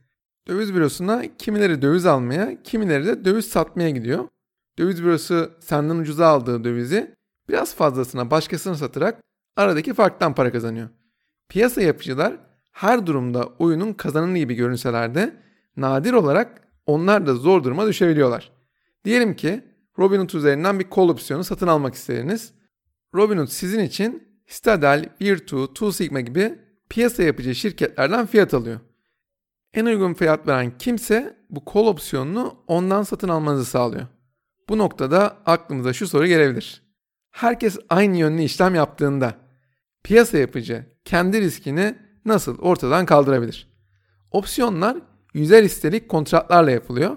Döviz 0.48 0.74
bürosuna 0.74 1.22
kimileri 1.38 1.82
döviz 1.82 2.06
almaya, 2.06 2.62
kimileri 2.62 3.06
de 3.06 3.24
döviz 3.24 3.48
satmaya 3.48 3.90
gidiyor. 3.90 4.28
Döviz 4.78 5.02
bürosu 5.02 5.50
senden 5.60 5.96
ucuza 5.96 6.26
aldığı 6.26 6.64
dövizi 6.64 7.14
biraz 7.48 7.74
fazlasına 7.74 8.30
başkasına 8.30 8.74
satarak 8.74 9.22
aradaki 9.56 9.94
farktan 9.94 10.34
para 10.34 10.52
kazanıyor. 10.52 10.88
Piyasa 11.48 11.82
yapıcılar 11.82 12.36
her 12.72 13.06
durumda 13.06 13.46
oyunun 13.46 13.92
kazananı 13.92 14.38
gibi 14.38 14.54
görünseler 14.54 15.14
de 15.14 15.36
nadir 15.76 16.12
olarak 16.12 16.69
onlar 16.86 17.26
da 17.26 17.34
zor 17.34 17.64
duruma 17.64 17.86
düşebiliyorlar. 17.86 18.52
Diyelim 19.04 19.36
ki 19.36 19.64
Robinhood 19.98 20.30
üzerinden 20.30 20.80
bir 20.80 20.86
call 20.96 21.08
opsiyonu 21.08 21.44
satın 21.44 21.66
almak 21.66 21.94
istediniz. 21.94 22.52
Robinhood 23.14 23.48
sizin 23.48 23.80
için 23.80 24.28
Citadel, 24.46 25.08
Virtu, 25.20 25.74
Two 25.74 25.92
Sigma 25.92 26.20
gibi 26.20 26.58
piyasa 26.88 27.22
yapıcı 27.22 27.54
şirketlerden 27.54 28.26
fiyat 28.26 28.54
alıyor. 28.54 28.80
En 29.74 29.86
uygun 29.86 30.14
fiyat 30.14 30.46
veren 30.46 30.78
kimse 30.78 31.36
bu 31.50 31.62
call 31.74 31.86
opsiyonunu 31.86 32.56
ondan 32.66 33.02
satın 33.02 33.28
almanızı 33.28 33.64
sağlıyor. 33.64 34.06
Bu 34.68 34.78
noktada 34.78 35.36
aklımıza 35.46 35.92
şu 35.92 36.08
soru 36.08 36.26
gelebilir. 36.26 36.82
Herkes 37.30 37.78
aynı 37.88 38.16
yönlü 38.16 38.42
işlem 38.42 38.74
yaptığında 38.74 39.34
piyasa 40.04 40.38
yapıcı 40.38 40.86
kendi 41.04 41.40
riskini 41.40 41.98
nasıl 42.24 42.58
ortadan 42.58 43.06
kaldırabilir? 43.06 43.70
Opsiyonlar 44.30 44.96
yüzer 45.34 45.64
listelik 45.64 46.08
kontratlarla 46.08 46.70
yapılıyor. 46.70 47.16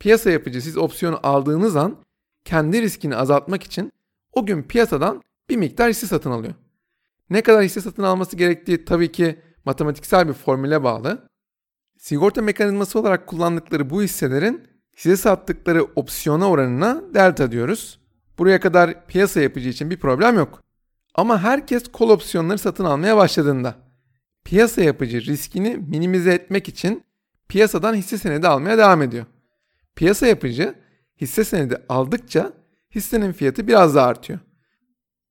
Piyasa 0.00 0.30
yapıcı 0.30 0.62
siz 0.62 0.76
opsiyonu 0.76 1.20
aldığınız 1.22 1.76
an 1.76 1.96
kendi 2.44 2.82
riskini 2.82 3.16
azaltmak 3.16 3.62
için 3.62 3.92
o 4.32 4.46
gün 4.46 4.62
piyasadan 4.62 5.22
bir 5.48 5.56
miktar 5.56 5.90
hisse 5.90 6.06
satın 6.06 6.30
alıyor. 6.30 6.54
Ne 7.30 7.42
kadar 7.42 7.62
hisse 7.62 7.80
satın 7.80 8.02
alması 8.02 8.36
gerektiği 8.36 8.84
tabii 8.84 9.12
ki 9.12 9.40
matematiksel 9.64 10.28
bir 10.28 10.32
formüle 10.32 10.82
bağlı. 10.84 11.28
Sigorta 11.98 12.42
mekanizması 12.42 12.98
olarak 12.98 13.26
kullandıkları 13.26 13.90
bu 13.90 14.02
hisselerin 14.02 14.68
size 14.96 15.16
sattıkları 15.16 15.84
opsiyona 15.84 16.50
oranına 16.50 17.02
delta 17.14 17.52
diyoruz. 17.52 18.00
Buraya 18.38 18.60
kadar 18.60 19.06
piyasa 19.06 19.40
yapıcı 19.40 19.68
için 19.68 19.90
bir 19.90 19.96
problem 19.96 20.36
yok. 20.36 20.62
Ama 21.14 21.42
herkes 21.42 21.92
kol 21.92 22.10
opsiyonları 22.10 22.58
satın 22.58 22.84
almaya 22.84 23.16
başladığında 23.16 23.74
piyasa 24.44 24.82
yapıcı 24.82 25.20
riskini 25.20 25.76
minimize 25.76 26.32
etmek 26.32 26.68
için 26.68 27.04
piyasadan 27.50 27.94
hisse 27.94 28.18
senedi 28.18 28.48
almaya 28.48 28.78
devam 28.78 29.02
ediyor. 29.02 29.26
Piyasa 29.96 30.26
yapıcı 30.26 30.74
hisse 31.20 31.44
senedi 31.44 31.82
aldıkça 31.88 32.52
hissenin 32.94 33.32
fiyatı 33.32 33.68
biraz 33.68 33.94
daha 33.94 34.06
artıyor. 34.06 34.38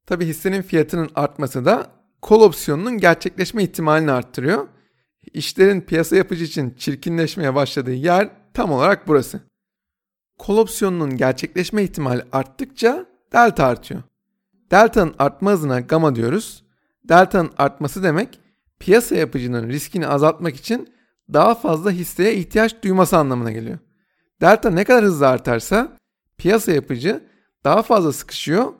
Tabi 0.05 0.25
hissenin 0.25 0.61
fiyatının 0.61 1.09
artması 1.15 1.65
da 1.65 1.87
kol 2.21 2.41
opsiyonunun 2.41 2.97
gerçekleşme 2.97 3.63
ihtimalini 3.63 4.11
arttırıyor. 4.11 4.67
İşlerin 5.33 5.81
piyasa 5.81 6.15
yapıcı 6.15 6.43
için 6.43 6.73
çirkinleşmeye 6.77 7.55
başladığı 7.55 7.93
yer 7.93 8.29
tam 8.53 8.71
olarak 8.71 9.07
burası. 9.07 9.39
Kol 10.37 10.57
opsiyonunun 10.57 11.17
gerçekleşme 11.17 11.83
ihtimali 11.83 12.23
arttıkça 12.31 13.05
delta 13.33 13.65
artıyor. 13.65 14.03
Delta'nın 14.71 15.15
artma 15.19 15.51
hızına 15.51 15.79
gamma 15.79 16.15
diyoruz. 16.15 16.63
Delta'nın 17.03 17.51
artması 17.57 18.03
demek 18.03 18.39
piyasa 18.79 19.15
yapıcının 19.15 19.69
riskini 19.69 20.07
azaltmak 20.07 20.55
için 20.55 20.98
daha 21.33 21.55
fazla 21.55 21.91
hisseye 21.91 22.35
ihtiyaç 22.35 22.83
duyması 22.83 23.17
anlamına 23.17 23.51
geliyor. 23.51 23.77
Delta 24.41 24.69
ne 24.69 24.83
kadar 24.83 25.03
hızlı 25.03 25.27
artarsa 25.27 25.97
piyasa 26.37 26.71
yapıcı 26.71 27.23
daha 27.63 27.81
fazla 27.81 28.13
sıkışıyor 28.13 28.73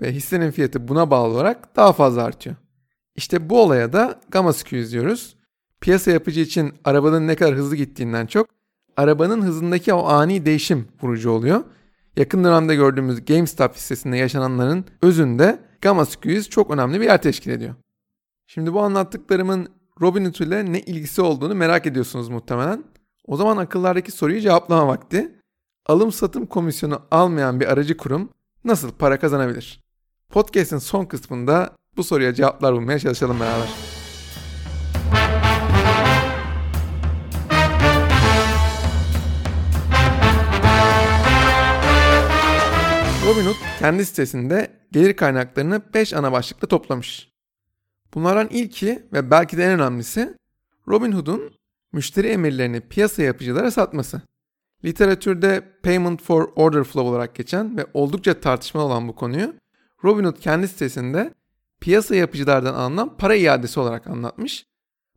ve 0.00 0.12
hissenin 0.12 0.50
fiyatı 0.50 0.88
buna 0.88 1.10
bağlı 1.10 1.32
olarak 1.34 1.76
daha 1.76 1.92
fazla 1.92 2.22
artıyor. 2.22 2.56
İşte 3.16 3.50
bu 3.50 3.62
olaya 3.62 3.92
da 3.92 4.20
gamma 4.28 4.52
skew 4.52 4.90
diyoruz. 4.90 5.36
Piyasa 5.80 6.10
yapıcı 6.10 6.40
için 6.40 6.74
arabanın 6.84 7.26
ne 7.26 7.34
kadar 7.34 7.54
hızlı 7.54 7.76
gittiğinden 7.76 8.26
çok 8.26 8.48
arabanın 8.96 9.42
hızındaki 9.42 9.92
o 9.94 10.06
ani 10.06 10.46
değişim 10.46 10.88
vurucu 11.02 11.30
oluyor. 11.30 11.64
Yakın 12.16 12.44
dönemde 12.44 12.74
gördüğümüz 12.74 13.24
GameStop 13.24 13.74
hissesinde 13.74 14.16
yaşananların 14.16 14.84
özünde 15.02 15.58
gamma 15.80 16.06
skews 16.06 16.48
çok 16.48 16.70
önemli 16.70 17.00
bir 17.00 17.04
yer 17.04 17.22
teşkil 17.22 17.50
ediyor. 17.50 17.74
Şimdi 18.46 18.72
bu 18.72 18.82
anlattıklarımın 18.82 19.68
Robinhood 20.00 20.34
ile 20.34 20.72
ne 20.72 20.80
ilgisi 20.80 21.22
olduğunu 21.22 21.54
merak 21.54 21.86
ediyorsunuz 21.86 22.28
muhtemelen. 22.28 22.84
O 23.26 23.36
zaman 23.36 23.56
akıllardaki 23.56 24.12
soruyu 24.12 24.40
cevaplama 24.40 24.88
vakti. 24.88 25.32
Alım 25.86 26.12
satım 26.12 26.46
komisyonu 26.46 27.02
almayan 27.10 27.60
bir 27.60 27.66
aracı 27.66 27.96
kurum 27.96 28.28
nasıl 28.64 28.92
para 28.92 29.18
kazanabilir? 29.18 29.80
Podcast'in 30.30 30.78
son 30.78 31.04
kısmında 31.04 31.76
bu 31.96 32.04
soruya 32.04 32.34
cevaplar 32.34 32.74
bulmaya 32.74 32.98
çalışalım 32.98 33.40
beraber. 33.40 33.68
Robinhood 43.26 43.56
kendi 43.78 44.06
sitesinde 44.06 44.70
gelir 44.92 45.16
kaynaklarını 45.16 45.82
5 45.94 46.14
ana 46.14 46.32
başlıkta 46.32 46.66
toplamış. 46.66 47.35
Bunlardan 48.14 48.48
ilki 48.48 49.06
ve 49.12 49.30
belki 49.30 49.56
de 49.56 49.64
en 49.64 49.70
önemlisi 49.70 50.34
Robinhood'un 50.88 51.54
müşteri 51.92 52.28
emirlerini 52.28 52.80
piyasa 52.80 53.22
yapıcılara 53.22 53.70
satması. 53.70 54.22
Literatürde 54.84 55.62
payment 55.82 56.22
for 56.22 56.48
order 56.56 56.84
flow 56.84 57.10
olarak 57.10 57.34
geçen 57.34 57.76
ve 57.76 57.86
oldukça 57.94 58.40
tartışmalı 58.40 58.84
olan 58.84 59.08
bu 59.08 59.14
konuyu 59.14 59.54
Robinhood 60.04 60.36
kendi 60.36 60.68
sitesinde 60.68 61.34
piyasa 61.80 62.14
yapıcılardan 62.14 62.74
alınan 62.74 63.16
para 63.16 63.34
iadesi 63.34 63.80
olarak 63.80 64.06
anlatmış. 64.06 64.66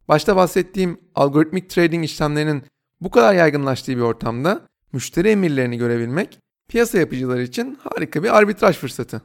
Başta 0.08 0.36
bahsettiğim 0.36 1.00
algoritmik 1.16 1.70
trading 1.70 2.06
işlemlerinin 2.06 2.64
bu 3.02 3.12
kadar 3.12 3.34
yaygınlaştığı 3.34 3.92
bir 3.92 4.02
ortamda 4.02 4.68
müşteri 4.94 5.30
emirlerini 5.30 5.78
görebilmek 5.78 6.40
piyasa 6.68 6.98
yapıcıları 6.98 7.44
için 7.44 7.80
harika 7.82 8.24
bir 8.24 8.38
arbitraj 8.38 8.78
fırsatı. 8.78 9.22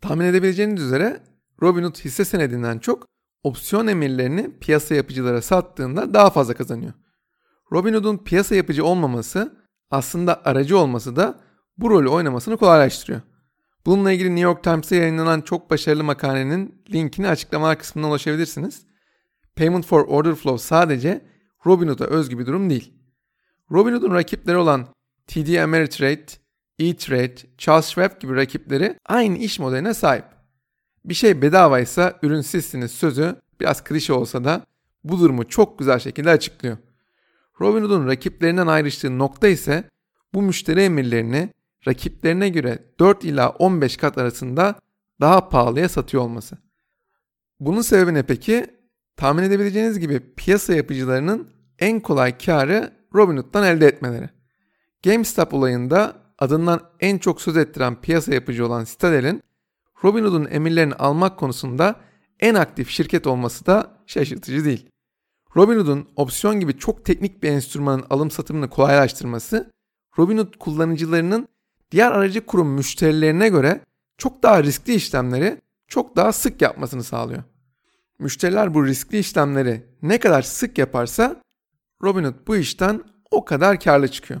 Tahmin 0.00 0.24
edebileceğiniz 0.24 0.82
üzere 0.82 1.22
Robinhood 1.62 1.96
hisse 1.96 2.24
senedinden 2.24 2.78
çok 2.78 3.06
opsiyon 3.42 3.86
emirlerini 3.86 4.58
piyasa 4.60 4.94
yapıcılara 4.94 5.42
sattığında 5.42 6.14
daha 6.14 6.30
fazla 6.30 6.54
kazanıyor. 6.54 6.92
Robinhood'un 7.72 8.18
piyasa 8.18 8.54
yapıcı 8.54 8.84
olmaması 8.84 9.56
aslında 9.90 10.44
aracı 10.44 10.78
olması 10.78 11.16
da 11.16 11.40
bu 11.78 11.90
rolü 11.90 12.08
oynamasını 12.08 12.56
kolaylaştırıyor. 12.56 13.20
Bununla 13.86 14.12
ilgili 14.12 14.28
New 14.28 14.42
York 14.42 14.64
Times'ta 14.64 14.94
yayınlanan 14.94 15.40
çok 15.40 15.70
başarılı 15.70 16.04
makalenin 16.04 16.82
linkini 16.92 17.28
açıklamalar 17.28 17.78
kısmına 17.78 18.08
ulaşabilirsiniz. 18.08 18.82
Payment 19.56 19.86
for 19.86 20.00
Order 20.00 20.34
Flow 20.34 20.58
sadece 20.58 21.24
Robinhood'a 21.66 22.04
özgü 22.04 22.38
bir 22.38 22.46
durum 22.46 22.70
değil. 22.70 22.92
Robinhood'un 23.72 24.14
rakipleri 24.14 24.56
olan 24.56 24.86
TD 25.26 25.62
Ameritrade, 25.62 26.26
E-Trade, 26.78 27.34
Charles 27.58 27.86
Schwab 27.86 28.20
gibi 28.20 28.36
rakipleri 28.36 28.98
aynı 29.06 29.38
iş 29.38 29.58
modeline 29.58 29.94
sahip. 29.94 30.37
Bir 31.08 31.14
şey 31.14 31.42
bedavaysa 31.42 32.18
ürün 32.22 32.40
sizsiniz 32.40 32.90
sözü 32.90 33.36
biraz 33.60 33.84
klişe 33.84 34.12
olsa 34.12 34.44
da 34.44 34.66
bu 35.04 35.20
durumu 35.20 35.48
çok 35.48 35.78
güzel 35.78 35.98
şekilde 35.98 36.30
açıklıyor. 36.30 36.76
Robinhood'un 37.60 38.06
rakiplerinden 38.06 38.66
ayrıştığı 38.66 39.18
nokta 39.18 39.48
ise 39.48 39.84
bu 40.34 40.42
müşteri 40.42 40.82
emirlerini 40.82 41.52
rakiplerine 41.86 42.48
göre 42.48 42.78
4 43.00 43.24
ila 43.24 43.48
15 43.50 43.96
kat 43.96 44.18
arasında 44.18 44.74
daha 45.20 45.48
pahalıya 45.48 45.88
satıyor 45.88 46.22
olması. 46.22 46.58
Bunun 47.60 47.80
sebebi 47.80 48.14
ne 48.14 48.22
peki? 48.22 48.66
Tahmin 49.16 49.42
edebileceğiniz 49.42 49.98
gibi 49.98 50.34
piyasa 50.36 50.74
yapıcılarının 50.74 51.50
en 51.78 52.00
kolay 52.00 52.38
karı 52.38 52.92
Robinhood'dan 53.14 53.64
elde 53.64 53.86
etmeleri. 53.86 54.30
GameStop 55.04 55.54
olayında 55.54 56.16
adından 56.38 56.80
en 57.00 57.18
çok 57.18 57.42
söz 57.42 57.56
ettiren 57.56 58.00
piyasa 58.00 58.34
yapıcı 58.34 58.66
olan 58.66 58.84
Citadel'in 58.84 59.42
Robinhood'un 60.04 60.48
emirlerini 60.50 60.94
almak 60.94 61.38
konusunda 61.38 62.00
en 62.40 62.54
aktif 62.54 62.90
şirket 62.90 63.26
olması 63.26 63.66
da 63.66 63.90
şaşırtıcı 64.06 64.64
değil. 64.64 64.90
Robinhood'un 65.56 66.08
opsiyon 66.16 66.60
gibi 66.60 66.78
çok 66.78 67.04
teknik 67.04 67.42
bir 67.42 67.48
enstrümanın 67.48 68.04
alım 68.10 68.30
satımını 68.30 68.70
kolaylaştırması, 68.70 69.70
Robinhood 70.18 70.54
kullanıcılarının 70.58 71.48
diğer 71.90 72.12
aracı 72.12 72.46
kurum 72.46 72.68
müşterilerine 72.68 73.48
göre 73.48 73.80
çok 74.18 74.42
daha 74.42 74.62
riskli 74.62 74.94
işlemleri 74.94 75.60
çok 75.88 76.16
daha 76.16 76.32
sık 76.32 76.62
yapmasını 76.62 77.04
sağlıyor. 77.04 77.42
Müşteriler 78.18 78.74
bu 78.74 78.86
riskli 78.86 79.18
işlemleri 79.18 79.86
ne 80.02 80.18
kadar 80.18 80.42
sık 80.42 80.78
yaparsa 80.78 81.42
Robinhood 82.02 82.34
bu 82.46 82.56
işten 82.56 83.02
o 83.30 83.44
kadar 83.44 83.80
karlı 83.80 84.08
çıkıyor. 84.08 84.40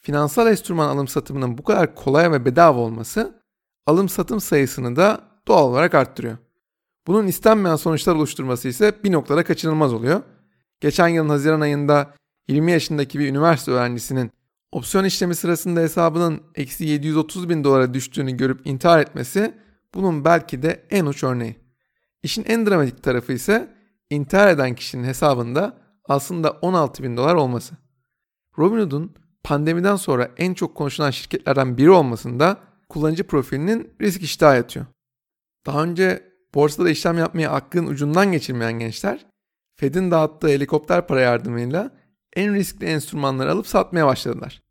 Finansal 0.00 0.46
enstrüman 0.46 0.88
alım 0.88 1.08
satımının 1.08 1.58
bu 1.58 1.64
kadar 1.64 1.94
kolay 1.94 2.32
ve 2.32 2.44
bedava 2.44 2.78
olması 2.78 3.39
alım 3.86 4.08
satım 4.08 4.40
sayısını 4.40 4.96
da 4.96 5.20
doğal 5.48 5.68
olarak 5.68 5.94
arttırıyor. 5.94 6.38
Bunun 7.06 7.26
istenmeyen 7.26 7.76
sonuçlar 7.76 8.14
oluşturması 8.14 8.68
ise 8.68 8.94
bir 9.04 9.12
noktada 9.12 9.44
kaçınılmaz 9.44 9.92
oluyor. 9.92 10.22
Geçen 10.80 11.08
yılın 11.08 11.28
Haziran 11.28 11.60
ayında 11.60 12.14
20 12.48 12.72
yaşındaki 12.72 13.18
bir 13.18 13.28
üniversite 13.28 13.70
öğrencisinin 13.70 14.30
opsiyon 14.72 15.04
işlemi 15.04 15.34
sırasında 15.34 15.80
hesabının 15.80 16.42
eksi 16.54 16.84
730 16.84 17.48
bin 17.48 17.64
dolara 17.64 17.94
düştüğünü 17.94 18.36
görüp 18.36 18.66
intihar 18.66 19.00
etmesi 19.00 19.54
bunun 19.94 20.24
belki 20.24 20.62
de 20.62 20.86
en 20.90 21.06
uç 21.06 21.24
örneği. 21.24 21.56
İşin 22.22 22.44
en 22.44 22.66
dramatik 22.66 23.02
tarafı 23.02 23.32
ise 23.32 23.74
intihar 24.10 24.48
eden 24.48 24.74
kişinin 24.74 25.04
hesabında 25.04 25.76
aslında 26.08 26.50
16 26.50 27.02
bin 27.02 27.16
dolar 27.16 27.34
olması. 27.34 27.74
Robinhood'un 28.58 29.14
pandemiden 29.44 29.96
sonra 29.96 30.30
en 30.36 30.54
çok 30.54 30.74
konuşulan 30.74 31.10
şirketlerden 31.10 31.78
biri 31.78 31.90
olmasında 31.90 32.56
kullanıcı 32.90 33.26
profilinin 33.26 33.92
risk 34.00 34.22
iştahı 34.22 34.56
yatıyor. 34.56 34.86
Daha 35.66 35.84
önce 35.84 36.32
borsada 36.54 36.90
işlem 36.90 37.18
yapmayı 37.18 37.50
aklın 37.50 37.86
ucundan 37.86 38.32
geçirmeyen 38.32 38.78
gençler 38.78 39.26
Fed'in 39.76 40.10
dağıttığı 40.10 40.48
helikopter 40.48 41.06
para 41.06 41.20
yardımıyla 41.20 41.90
en 42.36 42.54
riskli 42.54 42.86
enstrümanları 42.86 43.52
alıp 43.52 43.66
satmaya 43.66 44.06
başladılar. 44.06 44.62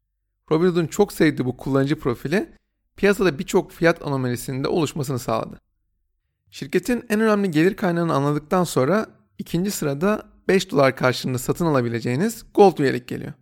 Robinhood'un 0.51 0.87
çok 0.87 1.13
sevdiği 1.13 1.45
bu 1.45 1.57
kullanıcı 1.57 1.99
profili 1.99 2.49
piyasada 2.97 3.39
birçok 3.39 3.71
fiyat 3.71 4.07
anomalisinin 4.07 4.63
de 4.63 4.67
oluşmasını 4.67 5.19
sağladı. 5.19 5.59
Şirketin 6.51 7.05
en 7.09 7.19
önemli 7.19 7.51
gelir 7.51 7.75
kaynağını 7.75 8.13
anladıktan 8.13 8.63
sonra 8.63 9.05
ikinci 9.37 9.71
sırada 9.71 10.23
5 10.47 10.71
dolar 10.71 10.95
karşılığında 10.95 11.37
satın 11.37 11.65
alabileceğiniz 11.65 12.45
Gold 12.53 12.77
üyelik 12.77 13.07
geliyor. 13.07 13.33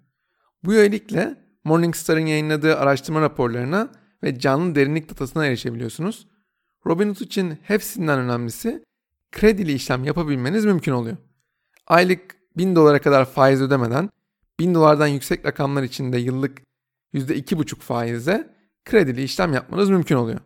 Bu 0.63 0.73
üyelikle 0.73 1.35
Morningstar'ın 1.63 2.25
yayınladığı 2.25 2.77
araştırma 2.77 3.21
raporlarına 3.21 3.89
ve 4.23 4.39
canlı 4.39 4.75
derinlik 4.75 5.09
datasına 5.09 5.45
erişebiliyorsunuz. 5.45 6.27
Robinhood 6.85 7.19
için 7.19 7.57
hepsinden 7.63 8.19
önemlisi 8.19 8.83
kredili 9.31 9.73
işlem 9.73 10.03
yapabilmeniz 10.03 10.65
mümkün 10.65 10.91
oluyor. 10.91 11.17
Aylık 11.87 12.21
1000 12.57 12.75
dolara 12.75 13.01
kadar 13.01 13.25
faiz 13.25 13.61
ödemeden 13.61 14.09
1000 14.59 14.75
dolardan 14.75 15.07
yüksek 15.07 15.45
rakamlar 15.45 15.83
için 15.83 16.13
de 16.13 16.17
yıllık 16.17 16.61
%2,5 17.13 17.75
faize 17.75 18.55
kredili 18.85 19.23
işlem 19.23 19.53
yapmanız 19.53 19.89
mümkün 19.89 20.15
oluyor. 20.15 20.39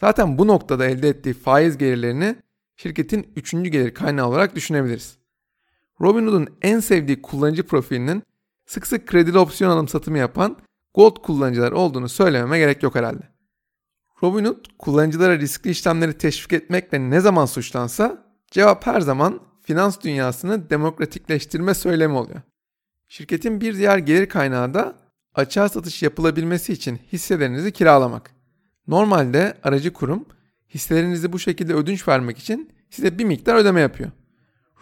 Zaten 0.00 0.38
bu 0.38 0.46
noktada 0.46 0.86
elde 0.86 1.08
ettiği 1.08 1.34
faiz 1.34 1.78
gelirlerini 1.78 2.36
şirketin 2.76 3.32
üçüncü 3.36 3.70
gelir 3.70 3.94
kaynağı 3.94 4.28
olarak 4.28 4.56
düşünebiliriz. 4.56 5.18
Robinhood'un 6.00 6.48
en 6.62 6.80
sevdiği 6.80 7.22
kullanıcı 7.22 7.62
profilinin 7.62 8.22
sık 8.66 8.86
sık 8.86 9.06
kredili 9.06 9.38
opsiyon 9.38 9.70
alım 9.70 9.88
satımı 9.88 10.18
yapan 10.18 10.56
Gold 10.94 11.16
kullanıcılar 11.16 11.72
olduğunu 11.72 12.08
söylememe 12.08 12.58
gerek 12.58 12.82
yok 12.82 12.94
herhalde. 12.94 13.22
Robinhood 14.22 14.64
kullanıcılara 14.78 15.38
riskli 15.38 15.70
işlemleri 15.70 16.18
teşvik 16.18 16.52
etmekle 16.52 17.10
ne 17.10 17.20
zaman 17.20 17.46
suçlansa 17.46 18.24
cevap 18.50 18.86
her 18.86 19.00
zaman 19.00 19.40
finans 19.62 20.00
dünyasını 20.00 20.70
demokratikleştirme 20.70 21.74
söylemi 21.74 22.14
oluyor. 22.14 22.40
Şirketin 23.08 23.60
bir 23.60 23.76
diğer 23.76 23.98
gelir 23.98 24.28
kaynağı 24.28 24.74
da 24.74 24.96
açığa 25.34 25.68
satış 25.68 26.02
yapılabilmesi 26.02 26.72
için 26.72 27.00
hisselerinizi 27.12 27.72
kiralamak. 27.72 28.30
Normalde 28.86 29.54
aracı 29.62 29.92
kurum 29.92 30.26
hisselerinizi 30.74 31.32
bu 31.32 31.38
şekilde 31.38 31.74
ödünç 31.74 32.08
vermek 32.08 32.38
için 32.38 32.70
size 32.90 33.18
bir 33.18 33.24
miktar 33.24 33.54
ödeme 33.54 33.80
yapıyor. 33.80 34.10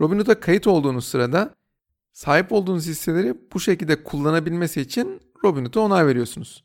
Robinhood'a 0.01 0.40
kayıt 0.40 0.66
olduğunuz 0.66 1.09
sırada 1.09 1.55
sahip 2.12 2.53
olduğunuz 2.53 2.87
hisseleri 2.87 3.35
bu 3.53 3.61
şekilde 3.61 4.05
kullanabilmesi 4.05 4.81
için 4.81 5.20
Robinhood'a 5.44 5.81
onay 5.81 6.07
veriyorsunuz. 6.07 6.64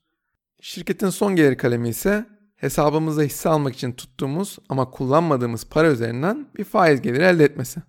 Şirketin 0.62 1.10
son 1.10 1.36
gelir 1.36 1.58
kalemi 1.58 1.90
ise 1.90 2.26
hesabımıza 2.56 3.22
hisse 3.22 3.50
almak 3.50 3.76
için 3.76 3.92
tuttuğumuz 3.92 4.58
ama 4.70 4.92
kullanmadığımız 4.92 5.66
para 5.70 5.92
üzerinden 5.92 6.48
bir 6.58 6.64
faiz 6.64 7.02
geliri 7.02 7.24
elde 7.24 7.44
etmesi. 7.44 7.82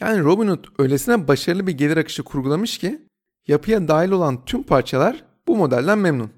Yani 0.00 0.20
Robinhood 0.20 0.64
öylesine 0.78 1.28
başarılı 1.28 1.66
bir 1.66 1.72
gelir 1.72 1.96
akışı 1.96 2.22
kurgulamış 2.22 2.78
ki 2.78 3.06
yapıya 3.46 3.88
dahil 3.88 4.10
olan 4.10 4.44
tüm 4.44 4.62
parçalar 4.62 5.24
bu 5.48 5.56
modelden 5.56 5.98
memnun. 5.98 6.30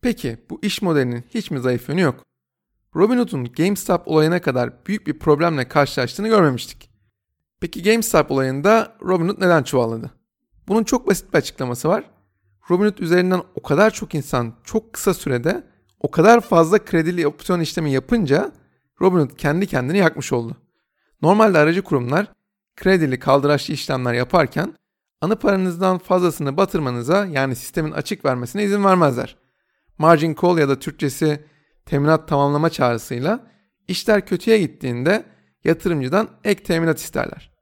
Peki 0.00 0.38
bu 0.50 0.58
iş 0.62 0.82
modelinin 0.82 1.24
hiç 1.34 1.50
mi 1.50 1.60
zayıf 1.60 1.88
yönü 1.88 2.00
yok? 2.00 2.24
Robinhood'un 2.96 3.44
GameStop 3.44 4.08
olayına 4.08 4.40
kadar 4.40 4.86
büyük 4.86 5.06
bir 5.06 5.18
problemle 5.18 5.68
karşılaştığını 5.68 6.28
görmemiştik. 6.28 6.90
Peki 7.60 7.82
GameStop 7.82 8.30
olayında 8.30 8.96
Robinhood 9.02 9.40
neden 9.40 9.62
çuvalladı? 9.62 10.10
Bunun 10.68 10.84
çok 10.84 11.06
basit 11.06 11.32
bir 11.32 11.38
açıklaması 11.38 11.88
var. 11.88 12.13
Robinhood 12.70 12.98
üzerinden 12.98 13.42
o 13.54 13.62
kadar 13.62 13.90
çok 13.90 14.14
insan 14.14 14.54
çok 14.64 14.92
kısa 14.92 15.14
sürede 15.14 15.66
o 16.00 16.10
kadar 16.10 16.40
fazla 16.40 16.84
kredili 16.84 17.26
opsiyon 17.26 17.60
işlemi 17.60 17.92
yapınca 17.92 18.52
Robinhood 19.00 19.36
kendi 19.36 19.66
kendini 19.66 19.98
yakmış 19.98 20.32
oldu. 20.32 20.56
Normalde 21.22 21.58
aracı 21.58 21.82
kurumlar 21.82 22.32
kredili 22.76 23.18
kaldıraçlı 23.18 23.74
işlemler 23.74 24.14
yaparken 24.14 24.74
anı 25.20 25.36
paranızdan 25.36 25.98
fazlasını 25.98 26.56
batırmanıza 26.56 27.26
yani 27.26 27.56
sistemin 27.56 27.92
açık 27.92 28.24
vermesine 28.24 28.64
izin 28.64 28.84
vermezler. 28.84 29.36
Margin 29.98 30.36
call 30.42 30.58
ya 30.58 30.68
da 30.68 30.78
Türkçesi 30.78 31.44
teminat 31.86 32.28
tamamlama 32.28 32.70
çağrısıyla 32.70 33.46
işler 33.88 34.26
kötüye 34.26 34.58
gittiğinde 34.58 35.24
yatırımcıdan 35.64 36.28
ek 36.44 36.62
teminat 36.62 36.98
isterler. 36.98 37.52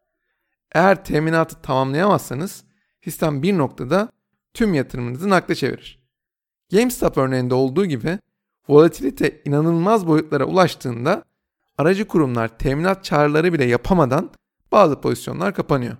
Eğer 0.74 1.04
teminatı 1.04 1.62
tamamlayamazsanız 1.62 2.64
sistem 3.04 3.42
bir 3.42 3.58
noktada 3.58 4.08
tüm 4.54 4.74
yatırımınızı 4.74 5.30
nakde 5.30 5.54
çevirir. 5.54 6.02
GameStop 6.72 7.18
örneğinde 7.18 7.54
olduğu 7.54 7.86
gibi 7.86 8.18
volatilite 8.68 9.42
inanılmaz 9.44 10.06
boyutlara 10.06 10.44
ulaştığında 10.44 11.24
aracı 11.78 12.04
kurumlar 12.08 12.58
teminat 12.58 13.04
çağrıları 13.04 13.52
bile 13.52 13.64
yapamadan 13.64 14.30
bazı 14.72 15.00
pozisyonlar 15.00 15.54
kapanıyor. 15.54 15.96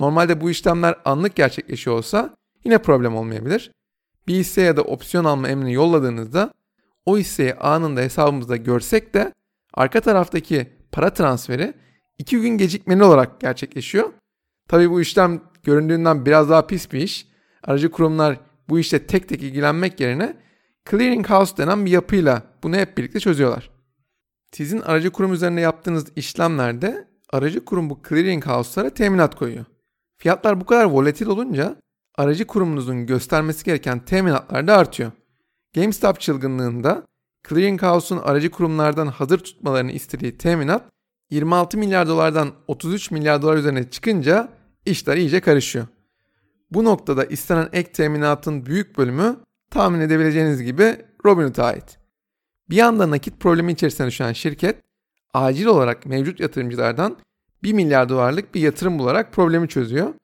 Normalde 0.00 0.40
bu 0.40 0.50
işlemler 0.50 0.94
anlık 1.04 1.36
gerçekleşiyor 1.36 1.96
olsa 1.96 2.36
yine 2.64 2.78
problem 2.78 3.16
olmayabilir. 3.16 3.72
Bir 4.28 4.34
hisse 4.34 4.62
ya 4.62 4.76
da 4.76 4.82
opsiyon 4.82 5.24
alma 5.24 5.48
emrini 5.48 5.72
yolladığınızda 5.72 6.52
o 7.06 7.18
hisseyi 7.18 7.54
anında 7.54 8.00
hesabımızda 8.00 8.56
görsek 8.56 9.14
de 9.14 9.32
arka 9.74 10.00
taraftaki 10.00 10.72
para 10.92 11.12
transferi 11.12 11.74
2 12.18 12.40
gün 12.40 12.58
gecikmeli 12.58 13.04
olarak 13.04 13.40
gerçekleşiyor. 13.40 14.12
Tabii 14.68 14.90
bu 14.90 15.00
işlem 15.00 15.40
göründüğünden 15.62 16.26
biraz 16.26 16.50
daha 16.50 16.66
pis 16.66 16.92
bir 16.92 17.00
iş. 17.00 17.33
Aracı 17.64 17.90
kurumlar 17.90 18.40
bu 18.68 18.78
işte 18.78 19.06
tek 19.06 19.28
tek 19.28 19.42
ilgilenmek 19.42 20.00
yerine 20.00 20.36
clearing 20.90 21.30
house 21.30 21.56
denen 21.56 21.86
bir 21.86 21.90
yapıyla 21.90 22.42
bunu 22.62 22.76
hep 22.76 22.98
birlikte 22.98 23.20
çözüyorlar. 23.20 23.70
Sizin 24.52 24.80
aracı 24.80 25.10
kurum 25.10 25.32
üzerinde 25.32 25.60
yaptığınız 25.60 26.06
işlemlerde 26.16 27.08
aracı 27.30 27.64
kurum 27.64 27.90
bu 27.90 28.00
clearing 28.08 28.46
house'lara 28.46 28.90
teminat 28.90 29.34
koyuyor. 29.34 29.64
Fiyatlar 30.18 30.60
bu 30.60 30.66
kadar 30.66 30.84
volatil 30.84 31.26
olunca 31.26 31.76
aracı 32.14 32.46
kurumunuzun 32.46 33.06
göstermesi 33.06 33.64
gereken 33.64 34.04
teminatlar 34.04 34.66
da 34.66 34.76
artıyor. 34.76 35.12
GameStop 35.74 36.20
çılgınlığında 36.20 37.06
clearing 37.48 37.82
house'un 37.82 38.18
aracı 38.18 38.50
kurumlardan 38.50 39.06
hazır 39.06 39.38
tutmalarını 39.38 39.92
istediği 39.92 40.38
teminat 40.38 40.82
26 41.30 41.78
milyar 41.78 42.08
dolardan 42.08 42.52
33 42.68 43.10
milyar 43.10 43.42
dolar 43.42 43.56
üzerine 43.56 43.90
çıkınca 43.90 44.48
işler 44.86 45.16
iyice 45.16 45.40
karışıyor. 45.40 45.86
Bu 46.70 46.84
noktada 46.84 47.24
istenen 47.24 47.68
ek 47.72 47.92
teminatın 47.92 48.66
büyük 48.66 48.98
bölümü 48.98 49.36
tahmin 49.70 50.00
edebileceğiniz 50.00 50.62
gibi 50.62 50.96
Robinhood'a 51.26 51.64
ait. 51.64 51.98
Bir 52.70 52.78
anda 52.78 53.10
nakit 53.10 53.40
problemi 53.40 53.72
içerisine 53.72 54.06
düşen 54.06 54.32
şirket 54.32 54.76
acil 55.34 55.66
olarak 55.66 56.06
mevcut 56.06 56.40
yatırımcılardan 56.40 57.16
1 57.62 57.72
milyar 57.72 58.08
dolarlık 58.08 58.54
bir 58.54 58.60
yatırım 58.60 58.98
bularak 58.98 59.32
problemi 59.32 59.68
çözüyor. 59.68 60.14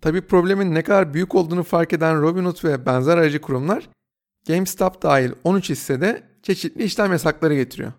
Tabi 0.00 0.20
problemin 0.20 0.74
ne 0.74 0.82
kadar 0.82 1.14
büyük 1.14 1.34
olduğunu 1.34 1.62
fark 1.62 1.92
eden 1.92 2.22
Robinhood 2.22 2.64
ve 2.64 2.86
benzer 2.86 3.18
aracı 3.18 3.40
kurumlar 3.40 3.88
GameStop 4.46 5.02
dahil 5.02 5.32
13 5.44 5.70
hissede 5.70 6.22
çeşitli 6.42 6.84
işlem 6.84 7.12
yasakları 7.12 7.54
getiriyor. 7.54 7.92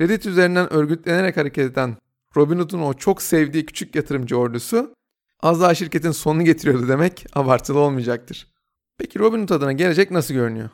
Reddit 0.00 0.26
üzerinden 0.26 0.72
örgütlenerek 0.72 1.36
hareket 1.36 1.72
eden 1.72 1.96
Robinhood'un 2.36 2.82
o 2.82 2.94
çok 2.94 3.22
sevdiği 3.22 3.66
küçük 3.66 3.94
yatırımcı 3.94 4.38
ordusu 4.38 4.94
az 5.44 5.60
daha 5.60 5.74
şirketin 5.74 6.10
sonunu 6.10 6.44
getiriyordu 6.44 6.88
demek 6.88 7.26
abartılı 7.32 7.78
olmayacaktır. 7.78 8.46
Peki 8.98 9.18
Robinhood 9.18 9.48
adına 9.48 9.72
gelecek 9.72 10.10
nasıl 10.10 10.34
görünüyor? 10.34 10.70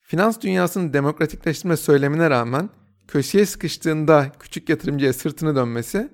Finans 0.00 0.40
dünyasının 0.40 0.92
demokratikleştirme 0.92 1.76
söylemine 1.76 2.30
rağmen 2.30 2.70
köşeye 3.08 3.46
sıkıştığında 3.46 4.32
küçük 4.40 4.68
yatırımcıya 4.68 5.12
sırtını 5.12 5.56
dönmesi 5.56 6.12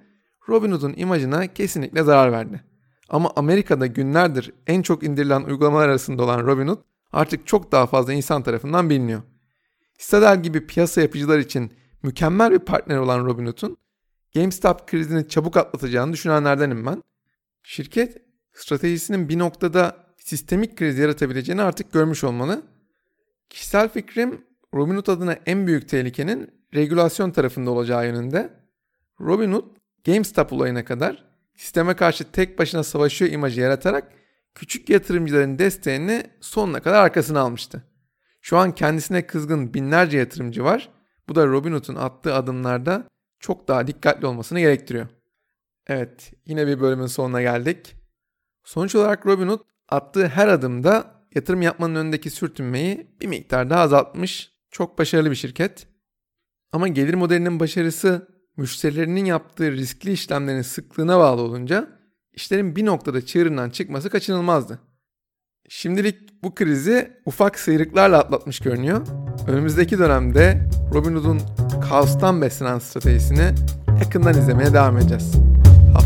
Robinhood'un 0.48 0.94
imajına 0.96 1.46
kesinlikle 1.46 2.02
zarar 2.02 2.32
verdi. 2.32 2.64
Ama 3.08 3.32
Amerika'da 3.36 3.86
günlerdir 3.86 4.52
en 4.66 4.82
çok 4.82 5.02
indirilen 5.02 5.42
uygulamalar 5.42 5.88
arasında 5.88 6.22
olan 6.22 6.46
Robinhood 6.46 6.78
artık 7.12 7.46
çok 7.46 7.72
daha 7.72 7.86
fazla 7.86 8.12
insan 8.12 8.42
tarafından 8.42 8.90
biliniyor. 8.90 9.22
Citadel 9.98 10.42
gibi 10.42 10.66
piyasa 10.66 11.00
yapıcılar 11.00 11.38
için 11.38 11.72
mükemmel 12.02 12.52
bir 12.52 12.58
partner 12.58 12.96
olan 12.96 13.26
Robinhood'un 13.26 13.76
GameStop 14.34 14.86
krizini 14.86 15.28
çabuk 15.28 15.56
atlatacağını 15.56 16.12
düşünenlerdenim 16.12 16.86
ben. 16.86 17.02
Şirket 17.64 18.16
stratejisinin 18.52 19.28
bir 19.28 19.38
noktada 19.38 19.96
sistemik 20.16 20.76
kriz 20.76 20.98
yaratabileceğini 20.98 21.62
artık 21.62 21.92
görmüş 21.92 22.24
olmalı. 22.24 22.62
Kişisel 23.50 23.88
fikrim 23.88 24.44
Robinhood 24.74 25.06
adına 25.06 25.36
en 25.46 25.66
büyük 25.66 25.88
tehlikenin 25.88 26.50
regülasyon 26.74 27.30
tarafında 27.30 27.70
olacağı 27.70 28.06
yönünde. 28.06 28.50
Robinhood 29.20 29.76
GameStop 30.06 30.52
olayına 30.52 30.84
kadar 30.84 31.24
sisteme 31.54 31.94
karşı 31.94 32.32
tek 32.32 32.58
başına 32.58 32.82
savaşıyor 32.82 33.32
imajı 33.32 33.60
yaratarak 33.60 34.12
küçük 34.54 34.88
yatırımcıların 34.88 35.58
desteğini 35.58 36.22
sonuna 36.40 36.82
kadar 36.82 37.04
arkasına 37.04 37.40
almıştı. 37.40 37.84
Şu 38.40 38.58
an 38.58 38.74
kendisine 38.74 39.26
kızgın 39.26 39.74
binlerce 39.74 40.18
yatırımcı 40.18 40.64
var. 40.64 40.90
Bu 41.28 41.34
da 41.34 41.46
Robinhood'un 41.46 41.94
attığı 41.94 42.34
adımlarda 42.34 43.04
çok 43.40 43.68
daha 43.68 43.86
dikkatli 43.86 44.26
olmasını 44.26 44.60
gerektiriyor. 44.60 45.06
Evet, 45.86 46.32
yine 46.46 46.66
bir 46.66 46.80
bölümün 46.80 47.06
sonuna 47.06 47.42
geldik. 47.42 47.96
Sonuç 48.64 48.94
olarak 48.94 49.26
Robinhood 49.26 49.60
attığı 49.88 50.28
her 50.28 50.48
adımda 50.48 51.14
yatırım 51.34 51.62
yapmanın 51.62 51.94
önündeki 51.94 52.30
sürtünmeyi 52.30 53.16
bir 53.20 53.26
miktar 53.26 53.70
daha 53.70 53.80
azaltmış. 53.80 54.52
Çok 54.70 54.98
başarılı 54.98 55.30
bir 55.30 55.36
şirket. 55.36 55.86
Ama 56.72 56.88
gelir 56.88 57.14
modelinin 57.14 57.60
başarısı 57.60 58.28
müşterilerinin 58.56 59.24
yaptığı 59.24 59.72
riskli 59.72 60.12
işlemlerin 60.12 60.62
sıklığına 60.62 61.18
bağlı 61.18 61.42
olunca 61.42 61.88
işlerin 62.32 62.76
bir 62.76 62.86
noktada 62.86 63.26
çığırından 63.26 63.70
çıkması 63.70 64.10
kaçınılmazdı. 64.10 64.78
Şimdilik 65.68 66.42
bu 66.42 66.54
krizi 66.54 67.20
ufak 67.26 67.58
sıyrıklarla 67.58 68.18
atlatmış 68.18 68.60
görünüyor. 68.60 69.06
Önümüzdeki 69.48 69.98
dönemde 69.98 70.68
Robinhood'un 70.94 71.40
kaostan 71.88 72.42
beslenen 72.42 72.78
stratejisini 72.78 73.54
yakından 74.00 74.38
izlemeye 74.38 74.72
devam 74.72 74.98
edeceğiz. 74.98 75.34